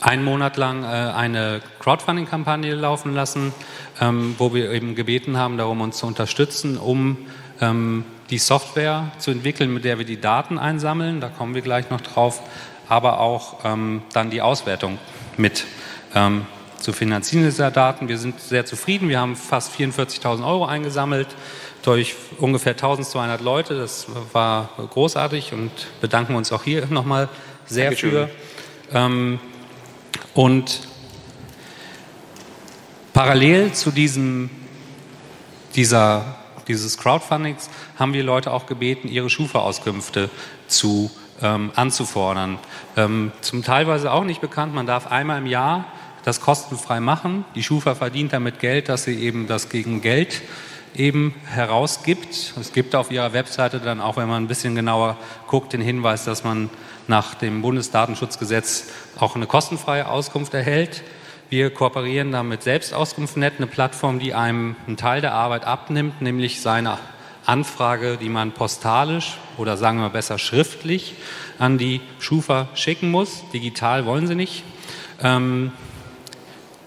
einen 0.02 0.24
Monat 0.24 0.58
lang 0.58 0.84
äh, 0.84 0.88
eine 0.88 1.62
Crowdfunding-Kampagne 1.80 2.74
laufen 2.76 3.14
lassen, 3.14 3.54
ähm, 4.00 4.36
wo 4.38 4.54
wir 4.54 4.72
eben 4.72 4.96
gebeten 4.96 5.38
haben, 5.38 5.58
darum 5.58 5.82
uns 5.82 5.98
zu 5.98 6.06
unterstützen, 6.06 6.78
um 6.78 7.18
ähm, 7.60 8.06
die 8.30 8.38
Software 8.38 9.12
zu 9.18 9.32
entwickeln, 9.32 9.74
mit 9.74 9.84
der 9.84 9.98
wir 9.98 10.06
die 10.06 10.22
Daten 10.22 10.58
einsammeln. 10.58 11.20
Da 11.20 11.30
kommen 11.30 11.56
wir 11.56 11.62
gleich 11.62 11.90
noch 11.90 12.02
drauf, 12.02 12.42
aber 12.88 13.20
auch 13.20 13.66
ähm, 13.66 14.04
dann 14.14 14.30
die 14.30 14.42
Auswertung 14.42 14.98
mit 15.38 15.66
zu 16.80 16.92
finanzieren 16.92 17.44
dieser 17.44 17.70
Daten. 17.70 18.08
Wir 18.08 18.18
sind 18.18 18.40
sehr 18.40 18.66
zufrieden. 18.66 19.10
Wir 19.10 19.20
haben 19.20 19.36
fast 19.36 19.76
44.000 19.76 20.44
Euro 20.44 20.66
eingesammelt 20.66 21.28
durch 21.84 22.16
ungefähr 22.40 22.72
1200 22.72 23.42
Leute. 23.42 23.78
Das 23.78 24.08
war 24.34 24.70
großartig 24.90 25.54
und 25.54 25.72
bedanken 26.02 26.36
uns 26.36 26.52
auch 26.52 26.64
hier 26.64 26.88
nochmal 26.88 27.30
sehr 27.68 27.92
Dankeschön. 27.92 28.30
für. 28.92 29.40
Und 30.34 30.88
parallel 33.14 33.74
zu 33.74 33.92
diesem, 33.92 34.50
dieser, 35.76 36.38
dieses 36.68 36.98
Crowdfundings 36.98 37.70
haben 37.98 38.14
wir 38.14 38.24
Leute 38.24 38.52
auch 38.52 38.66
gebeten, 38.66 39.08
ihre 39.08 39.30
Schufa-Auskünfte 39.30 40.30
zu 40.68 41.12
ähm, 41.42 41.72
anzufordern. 41.76 42.60
Ähm, 42.96 43.32
zum 43.42 43.64
teilweise 43.64 44.12
auch 44.12 44.24
nicht 44.24 44.42
bekannt, 44.42 44.74
man 44.74 44.86
darf 44.86 45.08
einmal 45.08 45.40
im 45.40 45.46
Jahr 45.46 45.86
das 46.24 46.42
kostenfrei 46.42 47.00
machen. 47.00 47.46
Die 47.56 47.64
Schufa 47.64 47.96
verdient 47.96 48.34
damit 48.34 48.60
Geld, 48.60 48.90
dass 48.90 49.04
sie 49.06 49.20
eben 49.20 49.48
das 49.48 49.70
gegen 49.70 50.02
Geld 50.02 50.42
eben 50.96 51.34
herausgibt. 51.46 52.54
Es 52.60 52.74
gibt 52.74 52.96
auf 52.96 53.12
ihrer 53.12 53.34
Webseite 53.34 53.80
dann 53.80 54.02
auch, 54.02 54.18
wenn 54.18 54.28
man 54.28 54.44
ein 54.44 54.48
bisschen 54.48 54.76
genauer 54.76 55.18
guckt, 55.48 55.74
den 55.74 55.82
Hinweis, 55.82 56.26
dass 56.26 56.44
man 56.44 56.70
nach 57.10 57.34
dem 57.34 57.62
Bundesdatenschutzgesetz 57.62 58.86
auch 59.20 59.36
eine 59.36 59.48
kostenfreie 59.48 60.08
Auskunft 60.08 60.54
erhält. 60.54 61.04
Wir 61.50 61.72
kooperieren 61.74 62.32
da 62.32 62.44
mit 62.44 62.62
Selbstauskunft.net, 62.62 63.56
eine 63.58 63.68
Plattform, 63.68 64.20
die 64.20 64.36
einem 64.36 64.76
einen 64.86 64.96
Teil 64.96 65.20
der 65.20 65.34
Arbeit 65.34 65.66
abnimmt, 65.66 66.22
nämlich 66.22 66.62
seine 66.62 67.00
Anfrage, 67.46 68.18
die 68.18 68.30
man 68.30 68.52
postalisch 68.52 69.38
oder 69.58 69.76
sagen 69.76 70.00
wir 70.00 70.10
besser 70.10 70.38
schriftlich 70.38 71.16
an 71.58 71.80
die 71.80 72.02
Schufa 72.20 72.68
schicken 72.76 73.10
muss. 73.10 73.44
Digital 73.52 74.06
wollen 74.06 74.28
sie 74.28 74.36
nicht. 74.36 74.64
Ähm, 75.22 75.72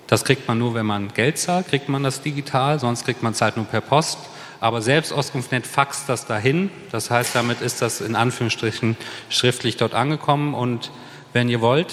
das 0.06 0.24
kriegt 0.24 0.46
man 0.46 0.58
nur, 0.58 0.74
wenn 0.74 0.86
man 0.86 1.12
Geld 1.12 1.38
zahlt, 1.38 1.66
kriegt 1.68 1.88
man 1.88 2.04
das 2.04 2.22
digital, 2.22 2.78
sonst 2.78 3.04
kriegt 3.04 3.24
man 3.24 3.32
es 3.32 3.40
halt 3.40 3.56
nur 3.56 3.66
per 3.66 3.80
Post. 3.80 4.18
Aber 4.62 4.80
selbst 4.80 5.12
Auskunft.net 5.12 5.66
faxt 5.66 6.08
das 6.08 6.24
dahin. 6.24 6.70
Das 6.92 7.10
heißt, 7.10 7.34
damit 7.34 7.60
ist 7.62 7.82
das 7.82 8.00
in 8.00 8.14
Anführungsstrichen 8.14 8.96
schriftlich 9.28 9.76
dort 9.76 9.92
angekommen. 9.92 10.54
Und 10.54 10.92
wenn 11.32 11.48
ihr 11.48 11.60
wollt, 11.60 11.92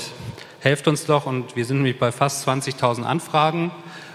helft 0.59 0.87
uns 0.87 1.07
doch. 1.07 1.25
Und 1.25 1.55
wir 1.55 1.65
sind 1.65 1.77
nämlich 1.77 1.97
bei 1.97 2.11
fast 2.11 2.47
20.000 2.47 3.01
Anfragen 3.01 3.71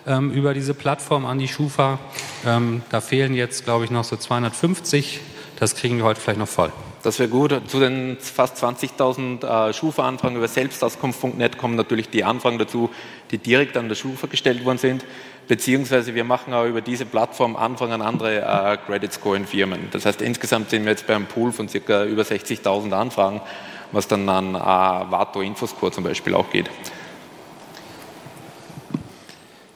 ähm, 0.06 0.30
über 0.30 0.54
diese 0.54 0.72
Plattform 0.72 1.26
an 1.26 1.40
die 1.40 1.48
Schufa. 1.48 1.98
Ähm, 2.46 2.82
da 2.90 3.00
fehlen 3.00 3.34
jetzt, 3.34 3.64
glaube 3.64 3.86
ich, 3.86 3.90
noch 3.90 4.04
so 4.04 4.16
250. 4.16 5.18
Das 5.58 5.74
kriegen 5.74 5.96
wir 5.96 6.04
heute 6.04 6.20
vielleicht 6.20 6.38
noch 6.38 6.46
voll. 6.46 6.72
Das 7.02 7.18
wäre 7.18 7.28
gut. 7.28 7.60
Zu 7.66 7.80
den 7.80 8.16
fast 8.20 8.62
20.000 8.62 9.44
äh, 9.70 9.72
Schufa-Anfragen 9.72 10.36
über 10.36 10.46
Selbstauskunft.net 10.46 11.58
kommen 11.58 11.74
natürlich 11.74 12.08
die 12.08 12.22
Anfragen 12.22 12.58
dazu, 12.58 12.90
die 13.32 13.38
direkt 13.38 13.76
an 13.76 13.88
der 13.88 13.96
Schufa 13.96 14.28
gestellt 14.28 14.64
worden 14.64 14.78
sind. 14.78 15.04
Beziehungsweise 15.46 16.14
wir 16.14 16.24
machen 16.24 16.54
auch 16.54 16.64
über 16.64 16.80
diese 16.80 17.04
Plattform 17.04 17.56
Anfragen 17.56 17.92
an 17.92 18.02
andere 18.02 18.40
äh, 18.40 18.78
Credit 18.86 19.12
Scoring 19.12 19.46
Firmen. 19.46 19.88
Das 19.90 20.06
heißt, 20.06 20.22
insgesamt 20.22 20.70
sind 20.70 20.84
wir 20.84 20.92
jetzt 20.92 21.06
bei 21.06 21.14
einem 21.14 21.26
Pool 21.26 21.52
von 21.52 21.66
ca. 21.66 22.04
über 22.04 22.22
60.000 22.22 22.92
Anfragen, 22.92 23.40
was 23.92 24.08
dann 24.08 24.28
an 24.28 24.54
äh, 24.54 24.58
Vato 24.58 25.42
Infoscore 25.42 25.92
zum 25.92 26.04
Beispiel 26.04 26.34
auch 26.34 26.50
geht. 26.50 26.70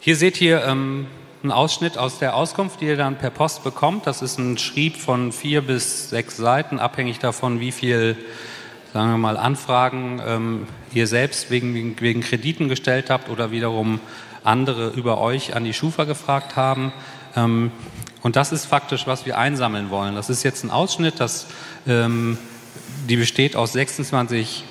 Hier 0.01 0.17
seht 0.17 0.41
ihr 0.41 0.65
ähm, 0.65 1.07
ein 1.45 1.53
Ausschnitt 1.53 1.99
aus 1.99 2.19
der 2.19 2.35
Auskunft, 2.35 2.81
die 2.81 2.87
ihr 2.87 2.97
dann 2.97 3.17
per 3.17 3.31
Post 3.31 3.63
bekommt. 3.63 4.07
Das 4.07 4.23
ist 4.23 4.39
ein 4.39 4.57
Schrieb 4.57 4.97
von 4.97 5.33
vier 5.33 5.61
bis 5.61 6.09
sechs 6.09 6.39
Seiten, 6.39 6.79
abhängig 6.79 7.19
davon, 7.19 7.61
wie 7.61 7.73
viel, 7.73 8.17
sagen 8.95 9.11
wir 9.11 9.19
mal, 9.19 9.37
Anfragen 9.37 10.21
ähm, 10.27 10.67
ihr 10.95 11.07
selbst 11.07 11.51
wegen, 11.51 12.01
wegen 12.01 12.23
Krediten 12.23 12.71
gestellt 12.71 13.11
habt 13.11 13.29
oder 13.29 13.51
wiederum 13.51 14.01
andere 14.49 14.89
über 14.89 15.21
euch 15.21 15.55
an 15.55 15.65
die 15.65 15.75
Schufa 15.75 16.05
gefragt 16.05 16.57
haben. 16.57 16.93
Ähm, 17.37 17.71
und 18.23 18.37
das 18.37 18.51
ist 18.51 18.67
faktisch, 18.67 19.07
was 19.07 19.27
wir 19.27 19.39
einsammeln 19.39 19.91
wollen. 19.91 20.15
Das 20.15 20.29
ist 20.31 20.43
jetzt 20.43 20.65
ein 20.65 20.71
Ausschnitt, 20.71 21.21
das, 21.21 21.47
ähm, 21.87 22.39
die 23.09 23.17
besteht 23.17 23.55
aus 23.55 23.73
26 23.75 24.65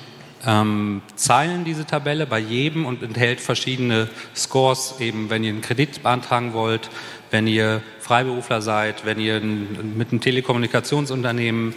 ähm, 0.45 1.01
Zeilen, 1.15 1.63
diese 1.63 1.85
Tabelle, 1.85 2.25
bei 2.25 2.39
jedem 2.39 2.85
und 2.85 3.01
enthält 3.03 3.39
verschiedene 3.39 4.09
Scores, 4.35 4.95
eben 4.99 5.29
wenn 5.29 5.43
ihr 5.43 5.51
einen 5.51 5.61
Kredit 5.61 6.03
beantragen 6.03 6.53
wollt, 6.53 6.89
wenn 7.31 7.47
ihr 7.47 7.81
Freiberufler 7.99 8.61
seid, 8.61 9.05
wenn 9.05 9.19
ihr 9.19 9.39
mit 9.39 10.11
einem 10.11 10.21
Telekommunikationsunternehmen 10.21 11.73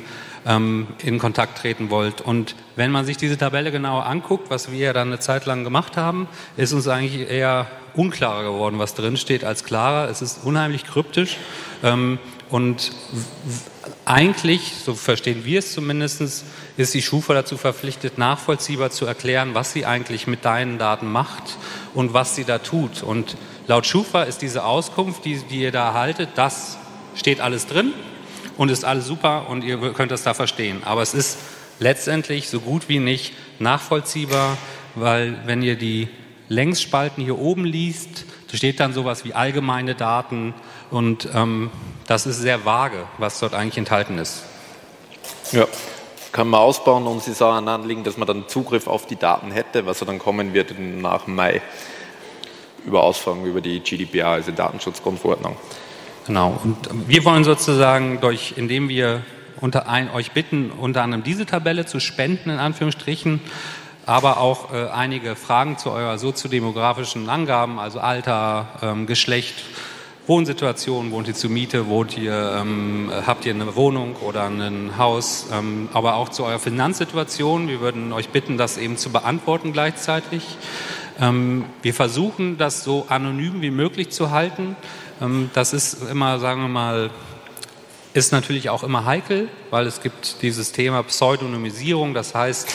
ähm, 0.47 0.87
in 1.03 1.19
Kontakt 1.19 1.59
treten 1.59 1.91
wollt. 1.91 2.21
Und 2.21 2.55
wenn 2.77 2.91
man 2.91 3.05
sich 3.05 3.17
diese 3.17 3.37
Tabelle 3.39 3.73
genauer 3.73 4.07
anguckt, 4.07 4.51
was 4.51 4.71
wir 4.71 4.93
dann 4.93 5.09
eine 5.09 5.19
Zeit 5.19 5.47
lang 5.47 5.65
gemacht 5.65 5.97
haben, 5.97 6.29
ist 6.57 6.73
uns 6.73 6.89
eigentlich 6.89 7.29
eher 7.31 7.67
unklarer 7.95 8.45
geworden, 8.45 8.79
was 8.79 8.95
drin 8.95 9.17
steht, 9.17 9.45
als 9.45 9.65
klarer. 9.65 10.09
Es 10.11 10.23
ist 10.23 10.45
unheimlich 10.45 10.85
kryptisch. 10.85 11.37
Ähm, 11.83 12.19
und 12.51 12.93
eigentlich, 14.05 14.75
so 14.85 14.95
verstehen 14.95 15.45
wir 15.45 15.61
es 15.61 15.73
zumindest, 15.73 16.45
ist 16.77 16.95
die 16.95 17.03
Schufa 17.03 17.35
dazu 17.35 17.57
verpflichtet, 17.57 18.19
nachvollziehbar 18.19 18.91
zu 18.91 19.07
erklären, 19.07 19.55
was 19.55 19.73
sie 19.73 19.87
eigentlich 19.87 20.27
mit 20.27 20.45
deinen 20.45 20.79
Daten 20.79 21.11
macht 21.11 21.59
und 21.95 22.13
was 22.13 22.35
sie 22.35 22.45
da 22.45 22.59
tut. 22.59 23.03
Und 23.03 23.37
laut 23.69 23.87
Schufa 23.87 24.25
ist 24.25 24.43
diese 24.43 24.65
Auskunft, 24.65 25.25
die, 25.25 25.39
die 25.39 25.61
ihr 25.61 25.73
da 25.73 25.89
erhaltet, 25.89 26.31
das 26.35 26.79
steht 27.15 27.41
alles 27.41 27.67
drin 27.67 27.93
und 28.57 28.71
ist 28.71 28.85
alles 28.85 29.07
super 29.07 29.49
und 29.49 29.63
ihr 29.63 29.79
könnt 29.93 30.11
das 30.11 30.25
da 30.25 30.35
verstehen. 30.35 30.83
Aber 30.85 31.03
es 31.03 31.15
ist 31.15 31.39
letztendlich 31.79 32.49
so 32.49 32.61
gut 32.61 32.89
wie 32.89 32.99
nicht 32.99 33.33
nachvollziehbar, 33.59 34.59
weil 34.97 35.39
wenn 35.47 35.63
ihr 35.63 35.77
die 35.77 36.09
Längsspalten 36.51 37.23
hier 37.23 37.39
oben 37.39 37.65
liest, 37.65 38.25
da 38.51 38.57
steht 38.57 38.81
dann 38.81 38.93
sowas 38.93 39.25
wie 39.25 39.35
allgemeine 39.35 39.95
Daten 39.95 40.53
und 40.91 41.29
ähm, 41.33 41.71
das 42.09 42.27
ist 42.27 42.41
sehr 42.41 42.65
vage, 42.65 43.07
was 43.19 43.39
dort 43.39 43.55
eigentlich 43.55 43.79
enthalten 43.79 44.19
ist. 44.19 44.43
Ja, 45.53 45.67
kann 46.33 46.49
man 46.49 46.59
ausbauen 46.61 47.07
und 47.07 47.23
Sie 47.23 47.35
sagen 47.35 47.69
anliegen, 47.69 48.03
dass 48.03 48.17
man 48.17 48.27
dann 48.27 48.49
Zugriff 48.49 48.89
auf 48.89 49.07
die 49.07 49.15
Daten 49.15 49.53
hätte, 49.53 49.87
was 49.87 50.01
dann 50.01 50.19
kommen 50.19 50.53
wird 50.53 50.75
nach 50.79 51.29
Mai 51.29 51.63
über 52.85 53.05
Ausfragen 53.05 53.45
über 53.45 53.61
die 53.61 53.79
GDPR, 53.79 54.29
also 54.29 54.51
Datenschutzgrundverordnung. 54.51 55.57
Genau, 56.27 56.59
und 56.65 56.77
wir 57.07 57.25
wollen 57.25 57.45
sozusagen 57.45 58.21
durch, 58.21 58.55
indem 58.57 58.89
wir 58.89 59.23
unter 59.61 59.89
ein, 59.89 60.11
euch 60.11 60.33
bitten, 60.33 60.71
unter 60.71 61.03
anderem 61.03 61.23
diese 61.23 61.47
Tabelle 61.47 61.87
zu 61.87 62.01
spenden, 62.01 62.51
in 62.51 62.59
Anführungsstrichen, 62.59 63.41
aber 64.11 64.39
auch 64.39 64.75
äh, 64.75 64.89
einige 64.89 65.37
Fragen 65.37 65.79
zu 65.79 65.93
eurer 65.93 66.19
soziodemografischen 66.19 67.29
Angaben, 67.29 67.79
also 67.79 68.01
Alter, 68.01 68.67
ähm, 68.83 69.07
Geschlecht, 69.07 69.63
Wohnsituation, 70.27 71.13
wohnt 71.13 71.29
ihr 71.29 71.35
zur 71.35 71.51
Miete, 71.51 71.87
wohnt 71.87 72.19
ihr, 72.19 72.57
ähm, 72.61 73.13
habt 73.25 73.47
ihr 73.47 73.55
eine 73.55 73.77
Wohnung 73.77 74.17
oder 74.17 74.47
ein 74.47 74.99
Haus, 74.99 75.47
ähm, 75.53 75.89
aber 75.93 76.17
auch 76.17 76.29
zu 76.29 76.43
eurer 76.43 76.59
Finanzsituation. 76.59 77.69
Wir 77.69 77.79
würden 77.79 78.13
euch 78.13 78.31
bitten, 78.31 78.59
das 78.59 78.79
eben 78.79 78.97
zu 78.97 79.11
beantworten 79.11 79.73
gleichzeitig. 79.73 80.43
Ähm, 81.21 81.65
wir 81.83 81.95
versuchen, 81.95 82.59
das 82.59 82.83
so 82.83 83.07
anonym 83.09 83.63
wie 83.63 83.71
möglich 83.71 84.11
zu 84.11 84.33
halten. 84.33 84.75
Ähm, 85.23 85.51
das 85.55 85.73
ist 85.73 86.11
immer, 86.11 86.41
sagen 86.41 86.63
wir 86.63 86.69
mal, 86.69 87.11
ist 88.13 88.33
natürlich 88.33 88.71
auch 88.71 88.83
immer 88.83 89.05
heikel, 89.05 89.47
weil 89.71 89.87
es 89.87 90.03
gibt 90.03 90.43
dieses 90.43 90.73
Thema 90.73 91.05
Pseudonymisierung. 91.05 92.13
Das 92.13 92.35
heißt, 92.35 92.69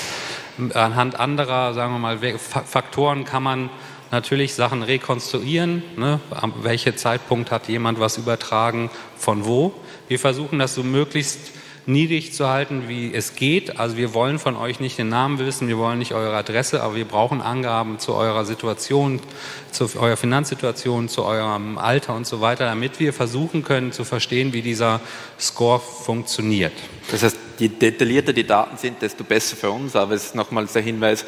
anhand 0.74 1.20
anderer, 1.20 1.74
sagen 1.74 1.94
wir 1.94 2.00
mal, 2.00 2.20
Faktoren 2.38 3.26
kann 3.26 3.44
man 3.44 3.70
natürlich 4.12 4.54
Sachen 4.54 4.84
rekonstruieren. 4.84 5.84
Ne? 5.98 6.20
An 6.32 6.54
welchem 6.62 6.96
Zeitpunkt 6.98 7.52
hat 7.52 7.68
jemand 7.68 8.00
was 8.00 8.18
übertragen, 8.18 8.90
von 9.18 9.46
wo. 9.46 9.74
Wir 10.08 10.20
versuchen 10.20 10.60
das 10.60 10.76
so 10.76 10.84
möglichst 10.84 11.52
niedrig 11.86 12.34
zu 12.34 12.48
halten, 12.48 12.88
wie 12.88 13.14
es 13.14 13.36
geht. 13.36 13.80
Also 13.80 13.98
wir 13.98 14.14
wollen 14.14 14.40
von 14.40 14.56
euch 14.56 14.80
nicht 14.80 14.98
den 14.98 15.10
Namen 15.10 15.40
wissen, 15.40 15.68
wir 15.68 15.78
wollen 15.78 16.00
nicht 16.00 16.14
eure 16.14 16.36
Adresse, 16.36 16.82
aber 16.82 16.96
wir 16.96 17.06
brauchen 17.06 17.42
Angaben 17.42 18.00
zu 18.00 18.14
eurer 18.14 18.46
Situation, 18.46 19.20
zu 19.72 19.90
eurer 20.00 20.18
Finanzsituation, 20.18 21.10
zu 21.10 21.24
eurem 21.24 21.78
Alter 21.78 22.16
und 22.16 22.26
so 22.26 22.42
weiter, 22.42 22.66
damit 22.66 23.00
wir 23.00 23.14
versuchen 23.14 23.64
können 23.64 23.92
zu 23.92 24.04
verstehen, 24.04 24.54
wie 24.54 24.62
dieser 24.62 25.00
Score 25.40 25.80
funktioniert. 25.80 26.74
Das 27.12 27.24
heißt, 27.24 27.38
je 27.60 27.68
detaillierter 27.68 28.34
die 28.34 28.46
Daten 28.46 28.78
sind, 28.78 29.02
desto 29.02 29.24
besser 29.24 29.56
für 29.56 29.72
uns. 29.72 29.96
Aber 29.96 30.14
es 30.14 30.26
ist 30.26 30.36
nochmals 30.36 30.74
der 30.74 30.82
Hinweis, 30.82 31.26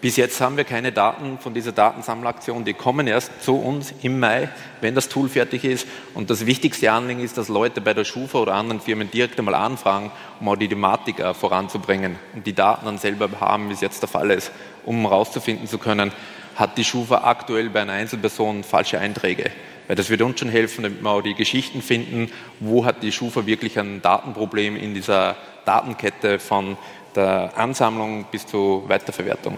bis 0.00 0.16
jetzt 0.16 0.40
haben 0.40 0.56
wir 0.58 0.64
keine 0.64 0.92
Daten 0.92 1.38
von 1.38 1.54
dieser 1.54 1.72
Datensammelaktion. 1.72 2.64
Die 2.64 2.74
kommen 2.74 3.06
erst 3.06 3.42
zu 3.42 3.56
uns 3.56 3.94
im 4.02 4.20
Mai, 4.20 4.50
wenn 4.82 4.94
das 4.94 5.08
Tool 5.08 5.28
fertig 5.28 5.64
ist. 5.64 5.86
Und 6.12 6.28
das 6.28 6.44
wichtigste 6.44 6.92
Anliegen 6.92 7.20
ist, 7.20 7.38
dass 7.38 7.48
Leute 7.48 7.80
bei 7.80 7.94
der 7.94 8.04
Schufa 8.04 8.38
oder 8.38 8.54
anderen 8.54 8.80
Firmen 8.80 9.10
direkt 9.10 9.38
einmal 9.38 9.54
anfragen, 9.54 10.10
um 10.38 10.48
auch 10.48 10.56
die 10.56 10.68
Thematik 10.68 11.18
äh, 11.18 11.32
voranzubringen 11.32 12.16
und 12.34 12.46
die 12.46 12.52
Daten 12.52 12.84
dann 12.84 12.98
selber 12.98 13.28
haben, 13.40 13.70
wie 13.70 13.72
es 13.72 13.80
jetzt 13.80 14.02
der 14.02 14.08
Fall 14.08 14.30
ist, 14.30 14.52
um 14.84 15.00
herauszufinden 15.00 15.66
zu 15.66 15.78
können, 15.78 16.12
hat 16.56 16.76
die 16.76 16.84
Schufa 16.84 17.24
aktuell 17.24 17.70
bei 17.70 17.80
einer 17.82 17.94
Einzelperson 17.94 18.64
falsche 18.64 18.98
Einträge. 18.98 19.50
Weil 19.86 19.96
das 19.96 20.10
wird 20.10 20.20
uns 20.22 20.40
schon 20.40 20.48
helfen, 20.48 20.82
damit 20.82 21.02
wir 21.02 21.10
auch 21.10 21.22
die 21.22 21.34
Geschichten 21.34 21.80
finden, 21.80 22.30
wo 22.60 22.84
hat 22.84 23.02
die 23.02 23.12
Schufa 23.12 23.46
wirklich 23.46 23.78
ein 23.78 24.02
Datenproblem 24.02 24.76
in 24.76 24.94
dieser 24.94 25.36
Datenkette 25.64 26.38
von 26.38 26.76
der 27.14 27.52
Ansammlung 27.56 28.26
bis 28.30 28.46
zur 28.46 28.88
Weiterverwertung. 28.88 29.56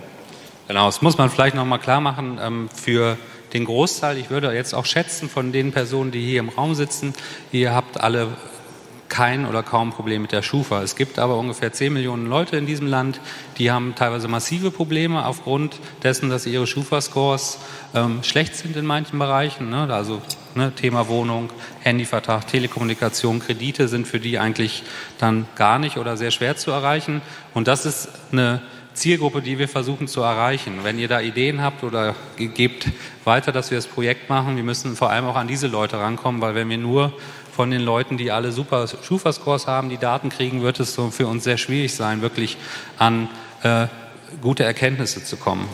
Genau, 0.69 0.85
das 0.85 1.01
muss 1.01 1.17
man 1.17 1.31
vielleicht 1.31 1.57
nochmal 1.57 1.79
klar 1.79 2.03
machen. 2.03 2.39
Ähm, 2.41 2.69
für 2.69 3.17
den 3.55 3.65
Großteil, 3.65 4.19
ich 4.19 4.29
würde 4.29 4.53
jetzt 4.53 4.75
auch 4.75 4.85
schätzen 4.85 5.31
von 5.31 5.51
den 5.51 5.73
Personen, 5.73 6.11
die 6.11 6.21
hier 6.21 6.41
im 6.41 6.51
Raum 6.51 6.75
sitzen, 6.75 7.15
ihr 7.53 7.75
habt 7.75 7.99
alle 7.99 8.29
kein 9.09 9.47
oder 9.47 9.63
kaum 9.63 9.93
Problem 9.93 10.21
mit 10.21 10.33
der 10.33 10.43
Schufa. 10.43 10.83
Es 10.83 10.95
gibt 10.95 11.19
aber 11.19 11.39
ungefähr 11.39 11.73
10 11.73 11.91
Millionen 11.91 12.27
Leute 12.27 12.59
in 12.59 12.67
diesem 12.67 12.87
Land, 12.87 13.19
die 13.57 13.71
haben 13.71 13.95
teilweise 13.95 14.29
massive 14.29 14.71
Probleme 14.71 15.25
aufgrund 15.25 15.81
dessen, 16.03 16.29
dass 16.29 16.45
ihre 16.45 16.67
Schufa-Scores 16.67 17.59
ähm, 17.95 18.23
schlecht 18.23 18.55
sind 18.55 18.77
in 18.77 18.85
manchen 18.85 19.19
Bereichen. 19.19 19.71
Ne? 19.71 19.91
Also 19.91 20.21
ne, 20.55 20.73
Thema 20.75 21.09
Wohnung, 21.09 21.49
Handyvertrag, 21.81 22.47
Telekommunikation, 22.47 23.41
Kredite 23.41 23.89
sind 23.89 24.07
für 24.07 24.21
die 24.21 24.39
eigentlich 24.39 24.83
dann 25.17 25.47
gar 25.57 25.79
nicht 25.79 25.97
oder 25.97 26.19
sehr 26.19 26.31
schwer 26.31 26.59
zu 26.59 26.71
erreichen. 26.71 27.23
Und 27.55 27.69
das 27.69 27.87
ist 27.87 28.11
eine 28.31 28.61
Zielgruppe, 28.99 29.43
die 29.43 29.59
wir 29.59 29.69
versuchen 29.69 30.09
zu 30.09 30.21
erreichen. 30.21 30.81
Wenn 30.83 30.99
ihr 30.99 31.09
da 31.09 31.21
Ideen 31.21 31.63
habt 31.63 31.83
oder 31.85 32.15
gebt 32.37 32.89
weiter, 33.25 33.53
dass 33.53 33.71
wir 33.71 33.79
das 33.79 33.87
Projekt 33.87 34.29
machen, 34.29 34.57
wir 34.57 34.63
müssen 34.63 34.97
vor 34.97 35.11
allem 35.11 35.25
auch 35.27 35.37
an 35.37 35.49
diese 35.49 35.67
Leute 35.67 35.99
rankommen, 35.99 36.41
weil 36.41 36.55
wenn 36.55 36.69
wir 36.69 36.79
nur 36.79 37.13
von 37.55 37.71
den 37.71 37.81
Leuten, 37.81 38.17
die 38.17 38.31
alle 38.31 38.53
super 38.53 38.87
Schufa-Scores 38.87 39.67
haben, 39.67 39.89
die 39.89 39.99
Daten 39.99 40.29
kriegen, 40.29 40.63
wird 40.63 40.79
es 40.81 40.95
so 40.95 41.11
für 41.11 41.27
uns 41.27 41.45
sehr 41.45 41.59
schwierig 41.59 41.95
sein, 41.95 42.23
wirklich 42.23 42.57
an 42.99 43.29
äh, 43.63 43.87
gute 44.41 44.65
Erkenntnisse 44.65 45.25
zu 45.25 45.37
kommen. 45.37 45.69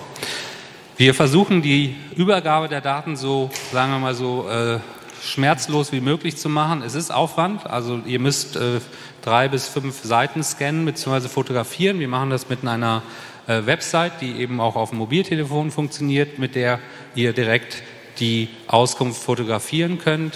Wir 0.97 1.13
versuchen 1.13 1.61
die 1.61 1.97
Übergabe 2.17 2.69
der 2.69 2.81
Daten 2.81 3.17
so, 3.17 3.51
sagen 3.73 3.93
wir 3.93 3.99
mal 3.99 4.15
so, 4.15 4.49
äh, 4.49 4.79
schmerzlos 5.25 5.93
wie 5.93 6.01
möglich 6.01 6.37
zu 6.37 6.49
machen. 6.49 6.83
Es 6.83 6.95
ist 6.95 7.13
Aufwand, 7.13 7.67
also 7.67 8.01
ihr 8.07 8.19
müsst 8.19 8.57
äh, 8.57 8.81
drei 9.23 9.49
bis 9.49 9.69
fünf 9.69 10.03
Seiten 10.03 10.43
scannen 10.43 10.85
bzw. 10.85 11.29
fotografieren. 11.29 11.99
Wir 11.99 12.09
machen 12.09 12.31
das 12.31 12.49
mit 12.49 12.67
einer 12.67 13.03
äh, 13.47 13.67
Website, 13.67 14.21
die 14.21 14.41
eben 14.41 14.61
auch 14.61 14.77
auf 14.77 14.91
dem 14.91 14.99
Mobiltelefon 14.99 15.71
funktioniert, 15.71 16.39
mit 16.39 16.55
der 16.55 16.81
ihr 17.15 17.33
direkt 17.33 17.83
die 18.19 18.49
Auskunft 18.69 19.23
fotografieren 19.23 19.99
könnt. 19.99 20.35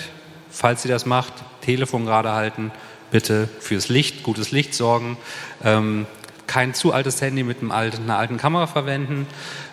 Falls 0.50 0.84
ihr 0.84 0.90
das 0.90 1.06
macht, 1.06 1.32
Telefon 1.60 2.06
gerade 2.06 2.32
halten, 2.32 2.72
bitte 3.10 3.48
fürs 3.60 3.88
Licht, 3.88 4.22
gutes 4.22 4.50
Licht 4.50 4.74
sorgen. 4.74 5.16
Ähm, 5.64 6.06
kein 6.46 6.74
zu 6.74 6.92
altes 6.92 7.20
Handy 7.20 7.42
mit 7.42 7.60
einem 7.60 7.70
alten, 7.70 8.04
einer 8.04 8.18
alten 8.18 8.38
Kamera 8.38 8.66
verwenden. 8.66 9.26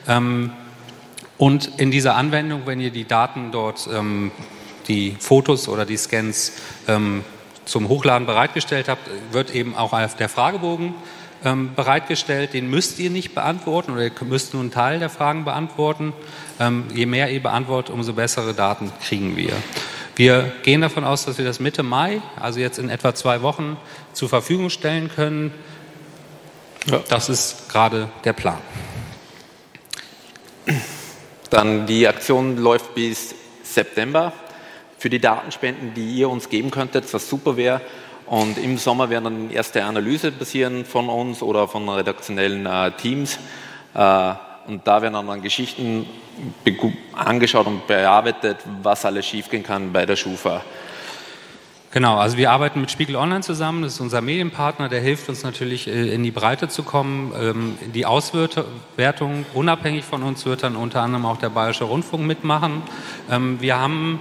Ähm, 0.07 0.51
und 1.37 1.79
in 1.79 1.91
dieser 1.91 2.15
Anwendung, 2.15 2.61
wenn 2.65 2.79
ihr 2.79 2.91
die 2.91 3.05
Daten 3.05 3.51
dort, 3.51 3.89
ähm, 3.91 4.31
die 4.87 5.15
Fotos 5.19 5.67
oder 5.67 5.85
die 5.85 5.97
Scans 5.97 6.53
ähm, 6.87 7.23
zum 7.65 7.89
Hochladen 7.89 8.27
bereitgestellt 8.27 8.87
habt, 8.87 9.09
wird 9.31 9.53
eben 9.53 9.75
auch 9.75 9.97
der 10.15 10.29
Fragebogen 10.29 10.93
ähm, 11.43 11.71
bereitgestellt. 11.75 12.53
Den 12.53 12.69
müsst 12.69 12.99
ihr 12.99 13.09
nicht 13.09 13.35
beantworten 13.35 13.91
oder 13.91 14.03
ihr 14.03 14.11
müsst 14.21 14.53
nur 14.53 14.61
einen 14.61 14.71
Teil 14.71 14.99
der 14.99 15.09
Fragen 15.09 15.45
beantworten. 15.45 16.13
Ähm, 16.59 16.85
je 16.93 17.05
mehr 17.05 17.31
ihr 17.31 17.41
beantwortet, 17.41 17.93
umso 17.93 18.13
bessere 18.13 18.53
Daten 18.53 18.91
kriegen 19.01 19.35
wir. 19.35 19.53
Wir 20.15 20.53
gehen 20.63 20.81
davon 20.81 21.03
aus, 21.03 21.25
dass 21.25 21.37
wir 21.37 21.45
das 21.45 21.59
Mitte 21.59 21.83
Mai, 21.83 22.21
also 22.39 22.59
jetzt 22.59 22.79
in 22.79 22.89
etwa 22.89 23.13
zwei 23.13 23.41
Wochen, 23.41 23.77
zur 24.13 24.29
Verfügung 24.29 24.69
stellen 24.69 25.11
können. 25.13 25.51
Ja. 26.89 27.01
Das 27.09 27.29
ist 27.29 27.69
gerade 27.69 28.09
der 28.23 28.33
Plan. 28.33 28.59
Dann 31.49 31.85
die 31.85 32.07
Aktion 32.07 32.57
läuft 32.57 32.95
bis 32.95 33.35
September 33.63 34.31
für 35.05 35.09
die 35.11 35.19
Datenspenden, 35.19 35.93
die 35.93 36.15
ihr 36.15 36.27
uns 36.27 36.49
geben 36.49 36.71
könntet, 36.71 37.13
was 37.13 37.29
super 37.29 37.55
wäre. 37.57 37.79
Und 38.25 38.57
im 38.57 38.79
Sommer 38.79 39.07
werden 39.11 39.23
dann 39.25 39.51
erste 39.51 39.83
Analyse 39.83 40.31
passieren 40.31 40.83
von 40.83 41.09
uns 41.09 41.43
oder 41.43 41.67
von 41.67 41.87
redaktionellen 41.87 42.65
äh, 42.65 42.89
Teams. 42.93 43.37
Äh, 43.93 44.33
und 44.65 44.81
da 44.83 45.03
werden 45.03 45.13
dann 45.13 45.41
Geschichten 45.43 46.07
angeschaut 47.13 47.67
und 47.67 47.85
bearbeitet, 47.85 48.57
was 48.81 49.05
alles 49.05 49.27
schiefgehen 49.27 49.61
kann 49.61 49.93
bei 49.93 50.07
der 50.07 50.15
Schufa. 50.15 50.63
Genau, 51.91 52.17
also 52.17 52.35
wir 52.37 52.49
arbeiten 52.49 52.81
mit 52.81 52.89
Spiegel 52.89 53.15
Online 53.15 53.41
zusammen, 53.41 53.83
das 53.83 53.93
ist 53.93 53.99
unser 54.01 54.21
Medienpartner, 54.21 54.89
der 54.89 55.01
hilft 55.01 55.29
uns 55.29 55.43
natürlich 55.43 55.87
äh, 55.87 56.15
in 56.15 56.23
die 56.23 56.31
Breite 56.31 56.67
zu 56.67 56.81
kommen. 56.81 57.31
Ähm, 57.39 57.77
die 57.93 58.07
Auswertung 58.07 59.45
unabhängig 59.53 60.03
von 60.03 60.23
uns 60.23 60.47
wird 60.47 60.63
dann 60.63 60.75
unter 60.75 61.03
anderem 61.03 61.27
auch 61.27 61.37
der 61.37 61.49
Bayerische 61.49 61.83
Rundfunk 61.83 62.25
mitmachen. 62.25 62.81
Ähm, 63.29 63.61
wir 63.61 63.79
haben 63.79 64.19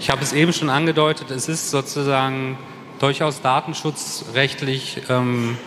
ich 0.00 0.08
habe 0.08 0.22
es 0.22 0.32
eben 0.32 0.54
schon 0.54 0.70
angedeutet, 0.70 1.30
es 1.30 1.46
ist 1.46 1.70
sozusagen 1.70 2.56
durchaus 3.00 3.42
datenschutzrechtlich 3.42 5.02
ähm, 5.10 5.58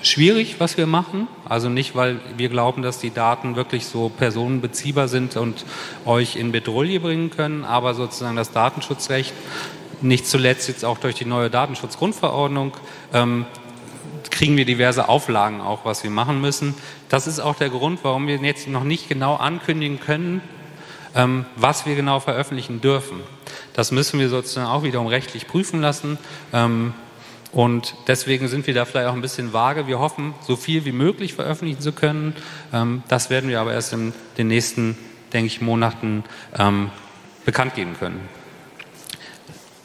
schwierig, 0.00 0.60
was 0.60 0.76
wir 0.76 0.86
machen. 0.86 1.26
Also 1.44 1.68
nicht, 1.68 1.96
weil 1.96 2.20
wir 2.36 2.48
glauben, 2.48 2.82
dass 2.82 3.00
die 3.00 3.10
Daten 3.10 3.56
wirklich 3.56 3.86
so 3.86 4.10
personenbeziehbar 4.10 5.08
sind 5.08 5.36
und 5.36 5.64
euch 6.04 6.36
in 6.36 6.52
Bedrohung 6.52 7.00
bringen 7.00 7.30
können, 7.30 7.64
aber 7.64 7.94
sozusagen 7.94 8.36
das 8.36 8.52
Datenschutzrecht, 8.52 9.34
nicht 10.02 10.28
zuletzt 10.28 10.68
jetzt 10.68 10.84
auch 10.84 10.98
durch 10.98 11.16
die 11.16 11.24
neue 11.24 11.50
Datenschutzgrundverordnung, 11.50 12.74
ähm, 13.12 13.44
kriegen 14.30 14.56
wir 14.56 14.66
diverse 14.66 15.08
Auflagen 15.08 15.60
auch, 15.60 15.84
was 15.84 16.04
wir 16.04 16.10
machen 16.10 16.40
müssen. 16.40 16.74
Das 17.08 17.26
ist 17.26 17.40
auch 17.40 17.56
der 17.56 17.70
Grund, 17.70 18.00
warum 18.04 18.28
wir 18.28 18.36
jetzt 18.36 18.68
noch 18.68 18.84
nicht 18.84 19.08
genau 19.08 19.34
ankündigen 19.34 19.98
können, 19.98 20.42
ähm, 21.16 21.46
was 21.56 21.86
wir 21.86 21.96
genau 21.96 22.20
veröffentlichen 22.20 22.80
dürfen. 22.80 23.20
Das 23.72 23.90
müssen 23.90 24.20
wir 24.20 24.28
sozusagen 24.28 24.68
auch 24.68 24.82
wiederum 24.84 25.08
rechtlich 25.08 25.48
prüfen 25.48 25.80
lassen. 25.80 26.18
Ähm, 26.52 26.94
und 27.52 27.94
deswegen 28.06 28.48
sind 28.48 28.66
wir 28.66 28.74
da 28.74 28.84
vielleicht 28.84 29.08
auch 29.08 29.14
ein 29.14 29.22
bisschen 29.22 29.52
vage. 29.52 29.86
Wir 29.86 29.98
hoffen, 29.98 30.34
so 30.42 30.56
viel 30.56 30.84
wie 30.84 30.92
möglich 30.92 31.34
veröffentlichen 31.34 31.80
zu 31.80 31.92
können. 31.92 32.36
Ähm, 32.72 33.02
das 33.08 33.30
werden 33.30 33.48
wir 33.48 33.60
aber 33.60 33.72
erst 33.72 33.94
in 33.94 34.12
den 34.36 34.48
nächsten, 34.48 34.96
denke 35.32 35.46
ich, 35.46 35.60
Monaten 35.60 36.22
bekannt 37.44 37.74
geben 37.74 37.96
können. 37.98 38.28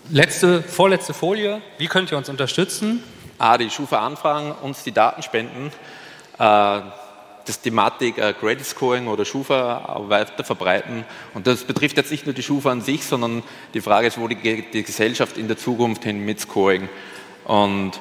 Letzte, 0.09 0.61
vorletzte 0.61 1.13
Folie. 1.13 1.61
Wie 1.77 1.87
könnt 1.87 2.11
ihr 2.11 2.17
uns 2.17 2.27
unterstützen? 2.27 3.01
A, 3.37 3.57
die 3.57 3.69
Schufa 3.69 4.05
anfragen, 4.05 4.51
uns 4.51 4.83
die 4.83 4.91
Daten 4.91 5.23
spenden. 5.23 5.71
Äh, 6.37 6.81
das 7.45 7.62
Thematik 7.62 8.17
äh, 8.17 8.34
Credit 8.34 8.65
Scoring 8.65 9.08
oder 9.08 9.25
Schufa 9.25 10.01
weiter 10.08 10.43
verbreiten. 10.43 11.06
Und 11.34 11.47
das 11.47 11.63
betrifft 11.63 11.97
jetzt 11.97 12.12
nicht 12.12 12.25
nur 12.25 12.34
die 12.34 12.43
Schufa 12.43 12.71
an 12.71 12.82
sich, 12.82 13.04
sondern 13.04 13.43
die 13.73 13.82
Frage 13.82 14.08
ist, 14.08 14.19
wo 14.19 14.27
die, 14.27 14.65
die 14.71 14.84
Gesellschaft 14.84 15.38
in 15.38 15.47
der 15.47 15.58
Zukunft 15.58 16.04
hin 16.04 16.23
mit 16.23 16.39
Scoring. 16.39 16.89
Und 17.45 17.93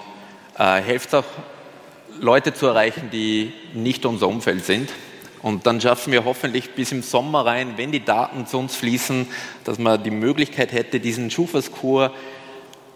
äh, 0.59 0.83
hilft 0.83 1.15
auch, 1.15 1.25
Leute 2.21 2.53
zu 2.53 2.67
erreichen, 2.67 3.09
die 3.11 3.53
nicht 3.73 4.05
unser 4.05 4.29
Umfeld 4.29 4.65
sind. 4.65 4.91
Und 5.43 5.67
dann 5.67 5.81
schaffen 5.81 6.13
wir 6.13 6.25
hoffentlich 6.25 6.75
bis 6.75 6.93
im 6.93 7.03
Sommer 7.03 7.47
rein, 7.47 7.75
wenn 7.77 7.93
die 7.93 8.05
Daten 8.05 8.47
zu 8.47 8.59
uns 8.59 8.77
fließen, 8.77 9.27
dass 9.65 9.79
man 9.79 10.03
die 10.03 10.11
Möglichkeit 10.11 10.73
hätte, 10.73 11.01
diesen 11.01 11.31
Schufa-Score 11.31 12.13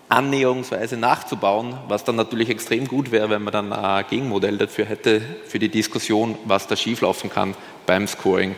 annäherungsweise 0.08 0.96
nachzubauen, 0.96 1.74
was 1.88 2.04
dann 2.04 2.16
natürlich 2.16 2.50
extrem 2.50 2.86
gut 2.86 3.10
wäre, 3.10 3.30
wenn 3.30 3.42
man 3.42 3.52
dann 3.52 3.72
ein 3.72 4.04
Gegenmodell 4.08 4.58
dafür 4.58 4.84
hätte, 4.84 5.22
für 5.46 5.58
die 5.58 5.68
Diskussion, 5.68 6.36
was 6.44 6.66
da 6.66 6.76
schieflaufen 6.76 7.30
kann 7.30 7.54
beim 7.86 8.06
Scoring. 8.06 8.54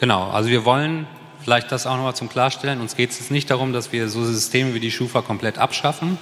Genau, 0.00 0.30
also 0.30 0.48
wir 0.48 0.64
wollen 0.64 1.06
vielleicht 1.42 1.70
das 1.70 1.86
auch 1.86 1.96
nochmal 1.96 2.16
zum 2.16 2.28
Klarstellen, 2.28 2.80
uns 2.80 2.96
geht 2.96 3.10
es 3.10 3.20
jetzt 3.20 3.30
nicht 3.30 3.50
darum, 3.50 3.72
dass 3.72 3.92
wir 3.92 4.08
so 4.08 4.24
Systeme 4.24 4.74
wie 4.74 4.80
die 4.80 4.90
Schufa 4.90 5.22
komplett 5.22 5.58
abschaffen. 5.58 6.18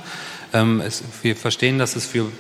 Ähm, 0.53 0.81
es, 0.81 1.03
wir 1.23 1.37
verstehen, 1.37 1.79
dass 1.79 1.97
es 1.97 2.07
für 2.07 2.31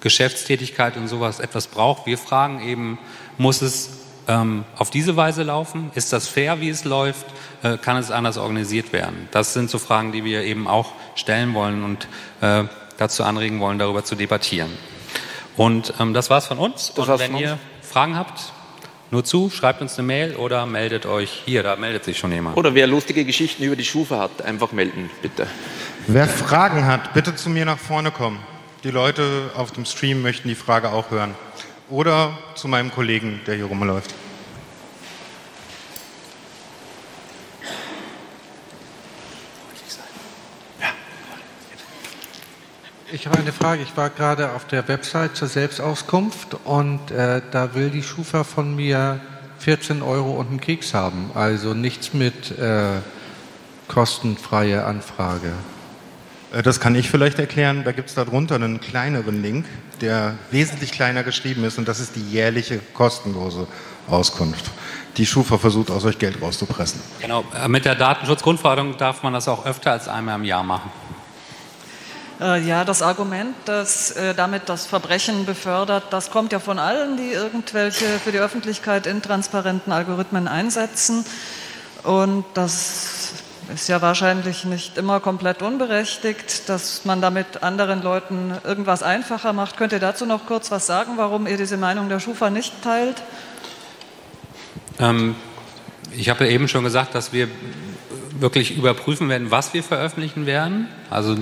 Geschäftstätigkeit 0.00 0.96
und 0.96 1.08
sowas 1.08 1.40
etwas 1.40 1.66
braucht. 1.66 2.06
Wir 2.06 2.18
fragen 2.18 2.60
eben, 2.60 2.98
muss 3.38 3.62
es 3.62 3.95
ähm, 4.28 4.64
auf 4.76 4.90
diese 4.90 5.16
Weise 5.16 5.42
laufen? 5.42 5.90
Ist 5.94 6.12
das 6.12 6.28
fair, 6.28 6.60
wie 6.60 6.68
es 6.68 6.84
läuft? 6.84 7.26
Äh, 7.62 7.78
kann 7.78 7.96
es 7.96 8.10
anders 8.10 8.38
organisiert 8.38 8.92
werden? 8.92 9.28
Das 9.30 9.52
sind 9.52 9.70
so 9.70 9.78
Fragen, 9.78 10.12
die 10.12 10.24
wir 10.24 10.42
eben 10.42 10.66
auch 10.66 10.92
stellen 11.14 11.54
wollen 11.54 11.84
und 11.84 12.08
äh, 12.40 12.64
dazu 12.98 13.24
anregen 13.24 13.60
wollen, 13.60 13.78
darüber 13.78 14.04
zu 14.04 14.14
debattieren. 14.14 14.70
Und 15.56 15.94
ähm, 16.00 16.14
das 16.14 16.30
war's 16.30 16.46
von 16.46 16.58
uns. 16.58 16.92
Das 16.94 17.08
und 17.08 17.18
wenn 17.18 17.36
ihr 17.36 17.52
uns. 17.52 17.60
Fragen 17.82 18.16
habt, 18.16 18.52
nur 19.10 19.24
zu, 19.24 19.50
schreibt 19.50 19.80
uns 19.80 19.98
eine 19.98 20.06
Mail 20.06 20.36
oder 20.36 20.66
meldet 20.66 21.06
euch 21.06 21.42
hier, 21.44 21.62
da 21.62 21.76
meldet 21.76 22.04
sich 22.04 22.18
schon 22.18 22.32
jemand. 22.32 22.56
Oder 22.56 22.74
wer 22.74 22.86
lustige 22.86 23.24
Geschichten 23.24 23.62
über 23.62 23.76
die 23.76 23.84
Schufa 23.84 24.18
hat, 24.18 24.42
einfach 24.42 24.72
melden, 24.72 25.10
bitte. 25.22 25.46
Wer 26.08 26.26
Fragen 26.26 26.86
hat, 26.86 27.14
bitte 27.14 27.34
zu 27.36 27.48
mir 27.48 27.64
nach 27.64 27.78
vorne 27.78 28.10
kommen. 28.10 28.40
Die 28.82 28.90
Leute 28.90 29.50
auf 29.56 29.70
dem 29.72 29.84
Stream 29.84 30.22
möchten 30.22 30.48
die 30.48 30.54
Frage 30.54 30.90
auch 30.90 31.10
hören 31.10 31.34
oder 31.88 32.36
zu 32.54 32.68
meinem 32.68 32.90
Kollegen, 32.90 33.40
der 33.46 33.56
hier 33.56 33.66
rumläuft. 33.66 34.14
Ich 43.12 43.26
habe 43.26 43.38
eine 43.38 43.52
Frage. 43.52 43.82
Ich 43.82 43.96
war 43.96 44.10
gerade 44.10 44.52
auf 44.52 44.66
der 44.66 44.88
Website 44.88 45.36
zur 45.36 45.48
Selbstauskunft 45.48 46.56
und 46.64 47.10
äh, 47.10 47.40
da 47.50 47.74
will 47.74 47.90
die 47.90 48.02
Schufa 48.02 48.44
von 48.44 48.74
mir 48.74 49.20
14 49.60 50.02
Euro 50.02 50.32
und 50.32 50.48
einen 50.48 50.60
Keks 50.60 50.92
haben. 50.92 51.30
Also 51.34 51.72
nichts 51.72 52.12
mit 52.12 52.58
äh, 52.58 53.00
kostenfreie 53.88 54.84
Anfrage. 54.84 55.52
Äh, 56.56 56.62
das 56.62 56.80
kann 56.80 56.94
ich 56.94 57.10
vielleicht 57.10 57.38
erklären. 57.38 57.84
Da 57.84 57.92
gibt 57.92 58.08
es 58.08 58.14
darunter 58.14 58.54
einen 58.54 58.80
kleineren 58.80 59.42
Link, 59.42 59.66
der 60.00 60.34
wesentlich 60.50 60.92
kleiner 60.92 61.22
geschrieben 61.22 61.64
ist 61.64 61.78
und 61.78 61.86
das 61.88 62.00
ist 62.00 62.16
die 62.16 62.28
jährliche 62.28 62.80
kostenlose 62.94 63.66
Auskunft. 64.08 64.70
Die 65.16 65.26
Schufa 65.26 65.58
versucht 65.58 65.90
aus 65.90 66.04
euch 66.04 66.18
Geld 66.18 66.40
rauszupressen. 66.40 67.00
Genau, 67.20 67.44
äh, 67.54 67.68
mit 67.68 67.84
der 67.84 67.94
Datenschutzgrundverordnung 67.94 68.96
darf 68.96 69.22
man 69.22 69.32
das 69.32 69.48
auch 69.48 69.66
öfter 69.66 69.92
als 69.92 70.08
einmal 70.08 70.36
im 70.36 70.44
Jahr 70.44 70.62
machen. 70.62 70.90
Äh, 72.38 72.60
ja, 72.66 72.84
das 72.84 73.00
Argument, 73.00 73.54
dass 73.64 74.14
damit 74.36 74.68
das 74.68 74.86
Verbrechen 74.86 75.46
befördert, 75.46 76.04
das 76.10 76.30
kommt 76.30 76.52
ja 76.52 76.58
von 76.58 76.78
allen, 76.78 77.16
die 77.16 77.32
irgendwelche 77.32 78.04
für 78.22 78.30
die 78.30 78.38
Öffentlichkeit 78.38 79.06
intransparenten 79.06 79.90
Algorithmen 79.92 80.46
einsetzen. 80.46 81.24
Und 82.02 82.44
das 82.54 83.32
ist 83.74 83.88
ja 83.88 84.00
wahrscheinlich 84.00 84.64
nicht 84.64 84.96
immer 84.96 85.20
komplett 85.20 85.62
unberechtigt, 85.62 86.68
dass 86.68 87.04
man 87.04 87.20
damit 87.20 87.62
anderen 87.62 88.02
Leuten 88.02 88.52
irgendwas 88.64 89.02
einfacher 89.02 89.52
macht. 89.52 89.76
Könnt 89.76 89.92
ihr 89.92 89.98
dazu 89.98 90.24
noch 90.26 90.46
kurz 90.46 90.70
was 90.70 90.86
sagen, 90.86 91.12
warum 91.16 91.46
ihr 91.46 91.56
diese 91.56 91.76
Meinung 91.76 92.08
der 92.08 92.20
Schufa 92.20 92.50
nicht 92.50 92.82
teilt? 92.82 93.22
Ähm, 94.98 95.34
ich 96.16 96.28
habe 96.28 96.48
eben 96.48 96.68
schon 96.68 96.84
gesagt, 96.84 97.14
dass 97.14 97.32
wir 97.32 97.48
wirklich 98.38 98.76
überprüfen 98.76 99.28
werden, 99.28 99.50
was 99.50 99.74
wir 99.74 99.82
veröffentlichen 99.82 100.46
werden. 100.46 100.88
Also 101.10 101.36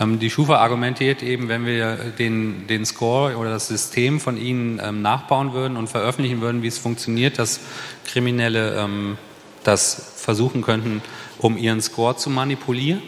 ähm, 0.00 0.18
die 0.18 0.30
Schufa 0.30 0.56
argumentiert 0.56 1.22
eben, 1.22 1.48
wenn 1.48 1.66
wir 1.66 1.96
den, 2.18 2.66
den 2.68 2.86
Score 2.86 3.36
oder 3.36 3.50
das 3.50 3.68
System 3.68 4.20
von 4.20 4.36
Ihnen 4.36 4.80
ähm, 4.82 5.02
nachbauen 5.02 5.52
würden 5.52 5.76
und 5.76 5.88
veröffentlichen 5.88 6.40
würden, 6.40 6.62
wie 6.62 6.68
es 6.68 6.78
funktioniert, 6.78 7.38
dass 7.38 7.60
Kriminelle 8.06 8.76
ähm, 8.76 9.18
das 9.64 10.12
versuchen 10.16 10.62
könnten, 10.62 11.02
um 11.46 11.56
ihren 11.56 11.80
Score 11.80 12.16
zu 12.16 12.28
manipulieren. 12.28 13.02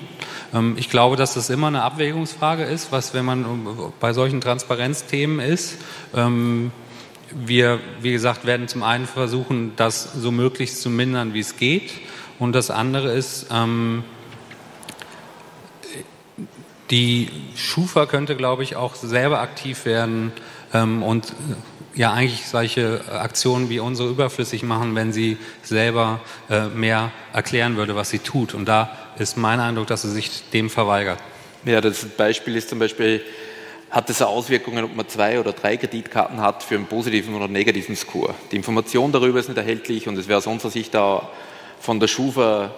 Ähm, 0.54 0.76
ich 0.78 0.88
glaube, 0.88 1.16
dass 1.16 1.34
das 1.34 1.50
immer 1.50 1.66
eine 1.66 1.82
Abwägungsfrage 1.82 2.64
ist, 2.64 2.92
was, 2.92 3.14
wenn 3.14 3.24
man 3.24 3.44
bei 4.00 4.12
solchen 4.12 4.40
Transparenzthemen 4.40 5.40
ist. 5.40 5.78
Ähm, 6.14 6.70
wir, 7.34 7.80
wie 8.00 8.12
gesagt, 8.12 8.46
werden 8.46 8.68
zum 8.68 8.82
einen 8.82 9.06
versuchen, 9.06 9.72
das 9.76 10.12
so 10.14 10.30
möglichst 10.30 10.80
zu 10.80 10.88
mindern, 10.88 11.34
wie 11.34 11.40
es 11.40 11.56
geht. 11.56 11.90
Und 12.38 12.52
das 12.52 12.70
andere 12.70 13.12
ist, 13.12 13.48
ähm, 13.52 14.04
die 16.90 17.28
Schufa 17.54 18.06
könnte, 18.06 18.34
glaube 18.36 18.62
ich, 18.62 18.76
auch 18.76 18.94
selber 18.94 19.40
aktiv 19.40 19.84
werden 19.84 20.32
und 20.72 21.26
äh, 21.26 21.32
ja 21.98 22.12
eigentlich 22.12 22.46
solche 22.46 23.00
Aktionen 23.12 23.68
wie 23.68 23.80
unsere 23.80 24.08
überflüssig 24.08 24.62
machen, 24.62 24.94
wenn 24.94 25.12
sie 25.12 25.36
selber 25.62 26.20
äh, 26.48 26.68
mehr 26.68 27.10
erklären 27.32 27.76
würde, 27.76 27.96
was 27.96 28.08
sie 28.08 28.20
tut. 28.20 28.54
Und 28.54 28.66
da 28.66 28.96
ist 29.18 29.36
mein 29.36 29.58
Eindruck, 29.58 29.88
dass 29.88 30.02
sie 30.02 30.12
sich 30.12 30.48
dem 30.52 30.70
verweigert. 30.70 31.18
Ja, 31.64 31.80
das 31.80 32.04
Beispiel 32.04 32.54
ist 32.54 32.68
zum 32.68 32.78
Beispiel, 32.78 33.20
hat 33.90 34.08
es 34.10 34.22
Auswirkungen, 34.22 34.84
ob 34.84 34.94
man 34.94 35.08
zwei 35.08 35.40
oder 35.40 35.52
drei 35.52 35.76
Kreditkarten 35.76 36.40
hat 36.40 36.62
für 36.62 36.76
einen 36.76 36.86
positiven 36.86 37.34
oder 37.34 37.48
negativen 37.48 37.96
Score. 37.96 38.32
Die 38.52 38.56
Information 38.56 39.10
darüber 39.10 39.40
ist 39.40 39.48
nicht 39.48 39.58
erhältlich 39.58 40.06
und 40.06 40.16
es 40.16 40.28
wäre 40.28 40.38
aus 40.38 40.46
unserer 40.46 40.70
Sicht 40.70 40.94
da 40.94 41.28
von 41.80 41.98
der 41.98 42.06
Schufa 42.06 42.70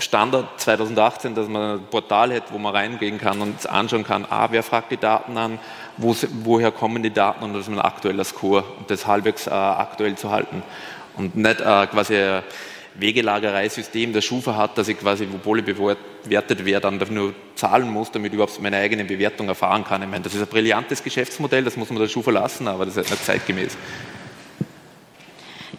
Standard 0.00 0.60
2018, 0.60 1.34
dass 1.34 1.48
man 1.48 1.78
ein 1.78 1.86
Portal 1.90 2.32
hätte, 2.32 2.52
wo 2.52 2.58
man 2.58 2.74
reingehen 2.74 3.18
kann 3.18 3.40
und 3.40 3.68
anschauen 3.68 4.04
kann, 4.04 4.26
ah, 4.28 4.48
wer 4.50 4.62
fragt 4.62 4.92
die 4.92 4.96
Daten 4.96 5.36
an, 5.36 5.58
wo, 5.96 6.14
woher 6.42 6.70
kommen 6.70 7.02
die 7.02 7.12
Daten 7.12 7.44
und 7.44 7.54
das 7.54 7.62
ist 7.62 7.72
ein 7.72 7.78
aktueller 7.78 8.24
Score 8.24 8.64
und 8.78 8.90
das 8.90 9.06
halbwegs 9.06 9.46
äh, 9.46 9.50
aktuell 9.50 10.16
zu 10.16 10.30
halten. 10.30 10.62
Und 11.16 11.36
nicht 11.36 11.60
äh, 11.60 11.86
quasi 11.86 12.16
ein 12.16 12.42
Wegelagereisystem 12.94 14.12
der 14.12 14.20
Schufa 14.20 14.56
hat, 14.56 14.76
dass 14.76 14.88
ich 14.88 14.98
quasi, 14.98 15.28
wo 15.30 15.38
Pole 15.38 15.62
bewertet 15.62 16.64
wäre, 16.64 16.80
dann 16.80 17.00
nur 17.10 17.34
zahlen 17.54 17.88
muss, 17.88 18.10
damit 18.10 18.32
ich 18.32 18.34
überhaupt 18.34 18.60
meine 18.60 18.76
eigene 18.76 19.04
Bewertung 19.04 19.48
erfahren 19.48 19.84
kann. 19.84 20.02
Ich 20.02 20.08
meine, 20.08 20.24
das 20.24 20.34
ist 20.34 20.40
ein 20.40 20.48
brillantes 20.48 21.02
Geschäftsmodell, 21.02 21.64
das 21.64 21.76
muss 21.76 21.90
man 21.90 22.00
der 22.00 22.08
Schufa 22.08 22.30
lassen, 22.30 22.68
aber 22.68 22.86
das 22.86 22.96
ist 22.96 23.10
nicht 23.10 23.24
zeitgemäß. 23.24 23.76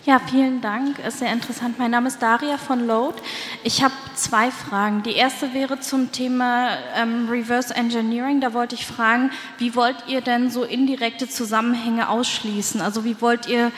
Ja, 0.03 0.17
vielen 0.17 0.61
Dank. 0.61 0.97
Ist 0.97 1.19
sehr 1.19 1.31
interessant. 1.31 1.77
Mein 1.77 1.91
Name 1.91 2.07
ist 2.07 2.19
Daria 2.23 2.57
von 2.57 2.87
Load. 2.87 3.17
Ich 3.63 3.83
habe 3.83 3.93
zwei 4.15 4.49
Fragen. 4.49 5.03
Die 5.03 5.13
erste 5.13 5.53
wäre 5.53 5.79
zum 5.79 6.11
Thema 6.11 6.69
ähm, 6.95 7.27
Reverse 7.29 7.75
Engineering. 7.75 8.41
Da 8.41 8.55
wollte 8.55 8.73
ich 8.73 8.87
fragen, 8.87 9.29
wie 9.59 9.75
wollt 9.75 9.97
ihr 10.07 10.21
denn 10.21 10.49
so 10.49 10.63
indirekte 10.63 11.29
Zusammenhänge 11.29 12.09
ausschließen? 12.09 12.81
Also 12.81 13.05
wie 13.05 13.21
wollt 13.21 13.45
ihr 13.45 13.71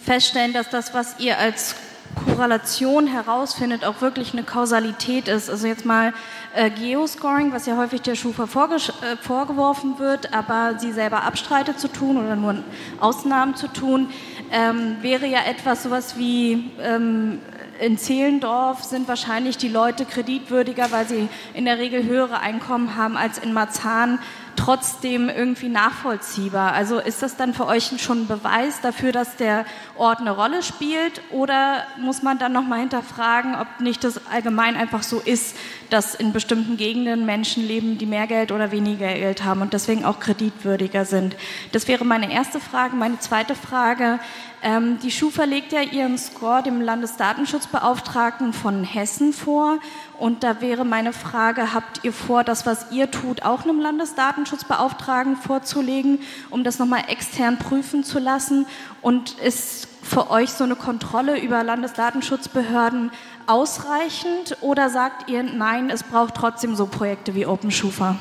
feststellen, 0.00 0.52
dass 0.52 0.70
das, 0.70 0.94
was 0.94 1.18
ihr 1.18 1.38
als 1.38 1.74
Korrelation 2.14 3.06
herausfindet, 3.06 3.84
auch 3.84 4.00
wirklich 4.00 4.32
eine 4.32 4.44
Kausalität 4.44 5.28
ist. 5.28 5.50
Also 5.50 5.66
jetzt 5.66 5.84
mal 5.84 6.12
äh, 6.54 6.70
Geoscoring, 6.70 7.52
was 7.52 7.66
ja 7.66 7.76
häufig 7.76 8.02
der 8.02 8.14
Schufa 8.14 8.44
äh, 8.44 9.16
vorgeworfen 9.20 9.98
wird, 9.98 10.32
aber 10.32 10.78
sie 10.78 10.92
selber 10.92 11.24
abstreitet 11.24 11.80
zu 11.80 11.88
tun 11.88 12.16
oder 12.16 12.36
nur 12.36 12.62
Ausnahmen 13.00 13.56
zu 13.56 13.68
tun 13.68 14.10
ähm, 14.54 14.98
wäre 15.02 15.26
ja 15.26 15.40
etwas 15.44 15.82
sowas 15.82 16.16
wie 16.16 16.70
ähm, 16.80 17.40
in 17.80 17.98
Zehlendorf 17.98 18.84
sind 18.84 19.08
wahrscheinlich 19.08 19.58
die 19.58 19.68
Leute 19.68 20.04
kreditwürdiger, 20.04 20.92
weil 20.92 21.08
sie 21.08 21.28
in 21.54 21.64
der 21.64 21.78
Regel 21.78 22.04
höhere 22.04 22.38
Einkommen 22.38 22.94
haben 22.94 23.16
als 23.16 23.38
in 23.38 23.52
Marzahn 23.52 24.20
trotzdem 24.56 25.28
irgendwie 25.28 25.68
nachvollziehbar. 25.68 26.72
Also 26.72 26.98
ist 26.98 27.22
das 27.22 27.36
dann 27.36 27.54
für 27.54 27.66
euch 27.66 27.90
schon 28.00 28.22
ein 28.22 28.26
Beweis 28.26 28.80
dafür, 28.80 29.12
dass 29.12 29.36
der 29.36 29.64
Ort 29.96 30.20
eine 30.20 30.30
Rolle 30.30 30.62
spielt 30.62 31.20
oder 31.30 31.84
muss 31.98 32.22
man 32.22 32.38
dann 32.38 32.52
nochmal 32.52 32.80
hinterfragen, 32.80 33.54
ob 33.54 33.80
nicht 33.80 34.04
das 34.04 34.26
allgemein 34.26 34.76
einfach 34.76 35.02
so 35.02 35.20
ist, 35.20 35.56
dass 35.90 36.14
in 36.14 36.32
bestimmten 36.32 36.76
Gegenden 36.76 37.26
Menschen 37.26 37.66
leben, 37.66 37.98
die 37.98 38.06
mehr 38.06 38.26
Geld 38.26 38.52
oder 38.52 38.70
weniger 38.70 39.12
Geld 39.12 39.44
haben 39.44 39.62
und 39.62 39.72
deswegen 39.72 40.04
auch 40.04 40.20
kreditwürdiger 40.20 41.04
sind? 41.04 41.36
Das 41.72 41.88
wäre 41.88 42.04
meine 42.04 42.32
erste 42.32 42.60
Frage. 42.60 42.96
Meine 42.96 43.18
zweite 43.18 43.54
Frage, 43.54 44.18
ähm, 44.62 44.98
die 45.02 45.10
Schufa 45.10 45.44
legt 45.44 45.72
ja 45.72 45.82
ihren 45.82 46.16
Score 46.16 46.62
dem 46.62 46.80
Landesdatenschutzbeauftragten 46.80 48.52
von 48.52 48.82
Hessen 48.82 49.32
vor. 49.32 49.78
Und 50.18 50.42
da 50.42 50.60
wäre 50.60 50.84
meine 50.84 51.12
Frage, 51.12 51.74
habt 51.74 52.04
ihr 52.04 52.12
vor, 52.12 52.44
das, 52.44 52.64
was 52.64 52.90
ihr 52.90 53.10
tut, 53.10 53.42
auch 53.42 53.64
einem 53.64 53.80
Landesdatenschutzbeauftragten 53.80 54.43
vorzulegen, 54.46 56.20
um 56.50 56.64
das 56.64 56.78
nochmal 56.78 57.04
extern 57.08 57.58
prüfen 57.58 58.04
zu 58.04 58.18
lassen? 58.18 58.66
Und 59.02 59.32
ist 59.38 59.88
für 60.02 60.30
euch 60.30 60.50
so 60.50 60.64
eine 60.64 60.76
Kontrolle 60.76 61.40
über 61.40 61.64
Landesdatenschutzbehörden 61.64 63.10
ausreichend 63.46 64.56
oder 64.60 64.90
sagt 64.90 65.30
ihr, 65.30 65.42
nein, 65.42 65.90
es 65.90 66.02
braucht 66.02 66.34
trotzdem 66.34 66.76
so 66.76 66.86
Projekte 66.86 67.34
wie 67.34 67.46
OpenSchufa? 67.46 68.16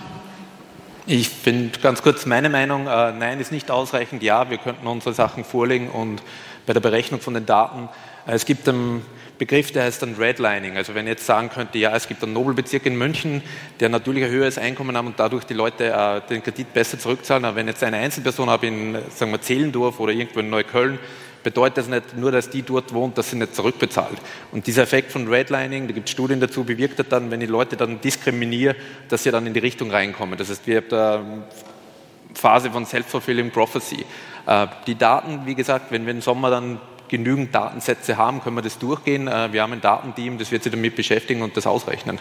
Ich 1.05 1.27
finde 1.27 1.79
ganz 1.79 2.01
kurz 2.01 2.25
meine 2.25 2.49
Meinung, 2.49 2.87
äh, 2.87 3.11
nein, 3.11 3.39
ist 3.41 3.51
nicht 3.51 3.69
ausreichend. 3.69 4.23
Ja, 4.23 4.49
wir 4.49 4.57
könnten 4.57 4.87
unsere 4.87 5.13
Sachen 5.13 5.43
vorlegen 5.43 5.89
und 5.89 6.21
bei 6.65 6.71
der 6.71 6.79
Berechnung 6.79 7.19
von 7.19 7.33
den 7.33 7.45
Daten, 7.45 7.89
äh, 8.25 8.33
es 8.33 8.45
gibt 8.45 8.67
einen 8.69 9.05
Begriff, 9.45 9.71
der 9.71 9.83
heißt 9.83 10.01
dann 10.01 10.15
Redlining. 10.15 10.77
Also 10.77 10.95
wenn 10.95 11.05
ich 11.05 11.11
jetzt 11.11 11.25
sagen 11.25 11.49
könnte, 11.49 11.77
ja, 11.77 11.93
es 11.93 12.07
gibt 12.07 12.23
einen 12.23 12.31
Nobelbezirk 12.31 12.85
in 12.85 12.97
München, 12.97 13.41
der 13.81 13.89
natürlich 13.89 14.23
ein 14.23 14.29
höheres 14.31 14.57
Einkommen 14.57 14.95
hat 14.95 15.05
und 15.05 15.19
dadurch 15.19 15.43
die 15.43 15.53
Leute 15.53 15.87
äh, 15.87 16.21
den 16.29 16.41
Kredit 16.41 16.73
besser 16.73 16.97
zurückzahlen. 16.97 17.43
Aber 17.43 17.57
wenn 17.57 17.67
jetzt 17.67 17.83
eine 17.83 17.97
Einzelperson 17.97 18.49
habe 18.49 18.67
in, 18.67 18.97
sagen 19.09 19.31
wir, 19.31 19.41
Zehlendorf 19.41 19.99
oder 19.99 20.13
irgendwo 20.13 20.39
in 20.39 20.49
Neukölln, 20.49 20.97
bedeutet 21.43 21.79
das 21.79 21.87
nicht 21.89 22.15
nur, 22.15 22.31
dass 22.31 22.49
die 22.49 22.61
dort 22.61 22.93
wohnt, 22.93 23.17
dass 23.17 23.31
sie 23.31 23.35
nicht 23.35 23.53
zurückbezahlt. 23.53 24.17
Und 24.53 24.65
dieser 24.65 24.83
Effekt 24.83 25.11
von 25.11 25.27
Redlining, 25.27 25.87
da 25.87 25.93
gibt 25.93 26.07
es 26.07 26.13
Studien 26.13 26.39
dazu, 26.39 26.63
bewirkt 26.63 26.99
das 26.99 27.09
dann, 27.09 27.29
wenn 27.29 27.41
die 27.41 27.45
Leute 27.45 27.75
dann 27.75 27.99
diskriminieren, 27.99 28.77
dass 29.09 29.23
sie 29.23 29.31
dann 29.31 29.45
in 29.45 29.53
die 29.53 29.59
Richtung 29.59 29.91
reinkommen. 29.91 30.37
Das 30.37 30.49
heißt, 30.49 30.65
wir 30.65 30.77
haben 30.77 30.89
da 30.89 31.23
Phase 32.33 32.71
von 32.71 32.85
Self-Fulfilling 32.85 33.51
Prophecy. 33.51 34.05
Äh, 34.45 34.67
die 34.87 34.95
Daten, 34.95 35.41
wie 35.45 35.55
gesagt, 35.55 35.91
wenn 35.91 36.05
wir 36.05 36.13
im 36.13 36.21
Sommer 36.21 36.49
dann 36.49 36.79
genügend 37.13 37.53
Datensätze 37.53 38.17
haben, 38.17 38.41
können 38.41 38.55
wir 38.55 38.63
das 38.63 38.79
durchgehen. 38.79 39.27
Äh, 39.27 39.53
wir 39.53 39.61
haben 39.61 39.71
ein 39.71 39.81
Datenteam, 39.81 40.39
das 40.39 40.51
wird 40.51 40.63
sich 40.63 40.71
damit 40.71 40.95
beschäftigen 40.95 41.43
und 41.43 41.55
das 41.55 41.67
ausrechnen. 41.67 42.17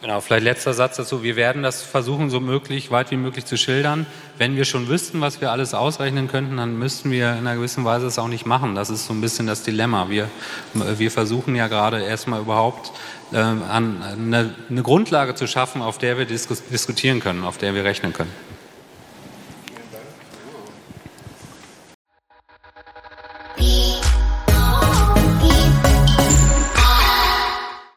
Genau, 0.00 0.20
vielleicht 0.20 0.42
letzter 0.42 0.74
Satz 0.74 0.96
dazu. 0.96 1.22
Wir 1.22 1.36
werden 1.36 1.62
das 1.62 1.82
versuchen, 1.82 2.28
so 2.28 2.40
möglich, 2.40 2.90
weit 2.90 3.12
wie 3.12 3.16
möglich 3.16 3.44
zu 3.44 3.56
schildern. 3.56 4.06
Wenn 4.36 4.56
wir 4.56 4.64
schon 4.64 4.88
wüssten, 4.88 5.20
was 5.20 5.40
wir 5.40 5.52
alles 5.52 5.74
ausrechnen 5.74 6.28
könnten, 6.28 6.56
dann 6.56 6.76
müssten 6.76 7.10
wir 7.10 7.30
in 7.32 7.38
einer 7.38 7.54
gewissen 7.54 7.84
Weise 7.84 8.06
es 8.06 8.18
auch 8.18 8.28
nicht 8.28 8.46
machen. 8.46 8.74
Das 8.74 8.90
ist 8.90 9.06
so 9.06 9.14
ein 9.14 9.20
bisschen 9.20 9.46
das 9.46 9.62
Dilemma. 9.62 10.08
Wir, 10.10 10.28
wir 10.74 11.10
versuchen 11.10 11.54
ja 11.54 11.68
gerade 11.68 12.02
erstmal 12.02 12.40
überhaupt 12.40 12.92
äh, 13.32 13.36
an, 13.36 14.02
eine, 14.02 14.54
eine, 14.68 14.82
Grundlage 14.82 15.36
zu 15.36 15.46
schaffen, 15.46 15.82
auf 15.82 15.98
der 15.98 16.18
wir 16.18 16.26
diskutieren 16.26 17.20
können, 17.20 17.44
auf 17.44 17.58
der 17.58 17.74
wir 17.74 17.84
rechnen 17.84 18.12
können. 18.12 18.32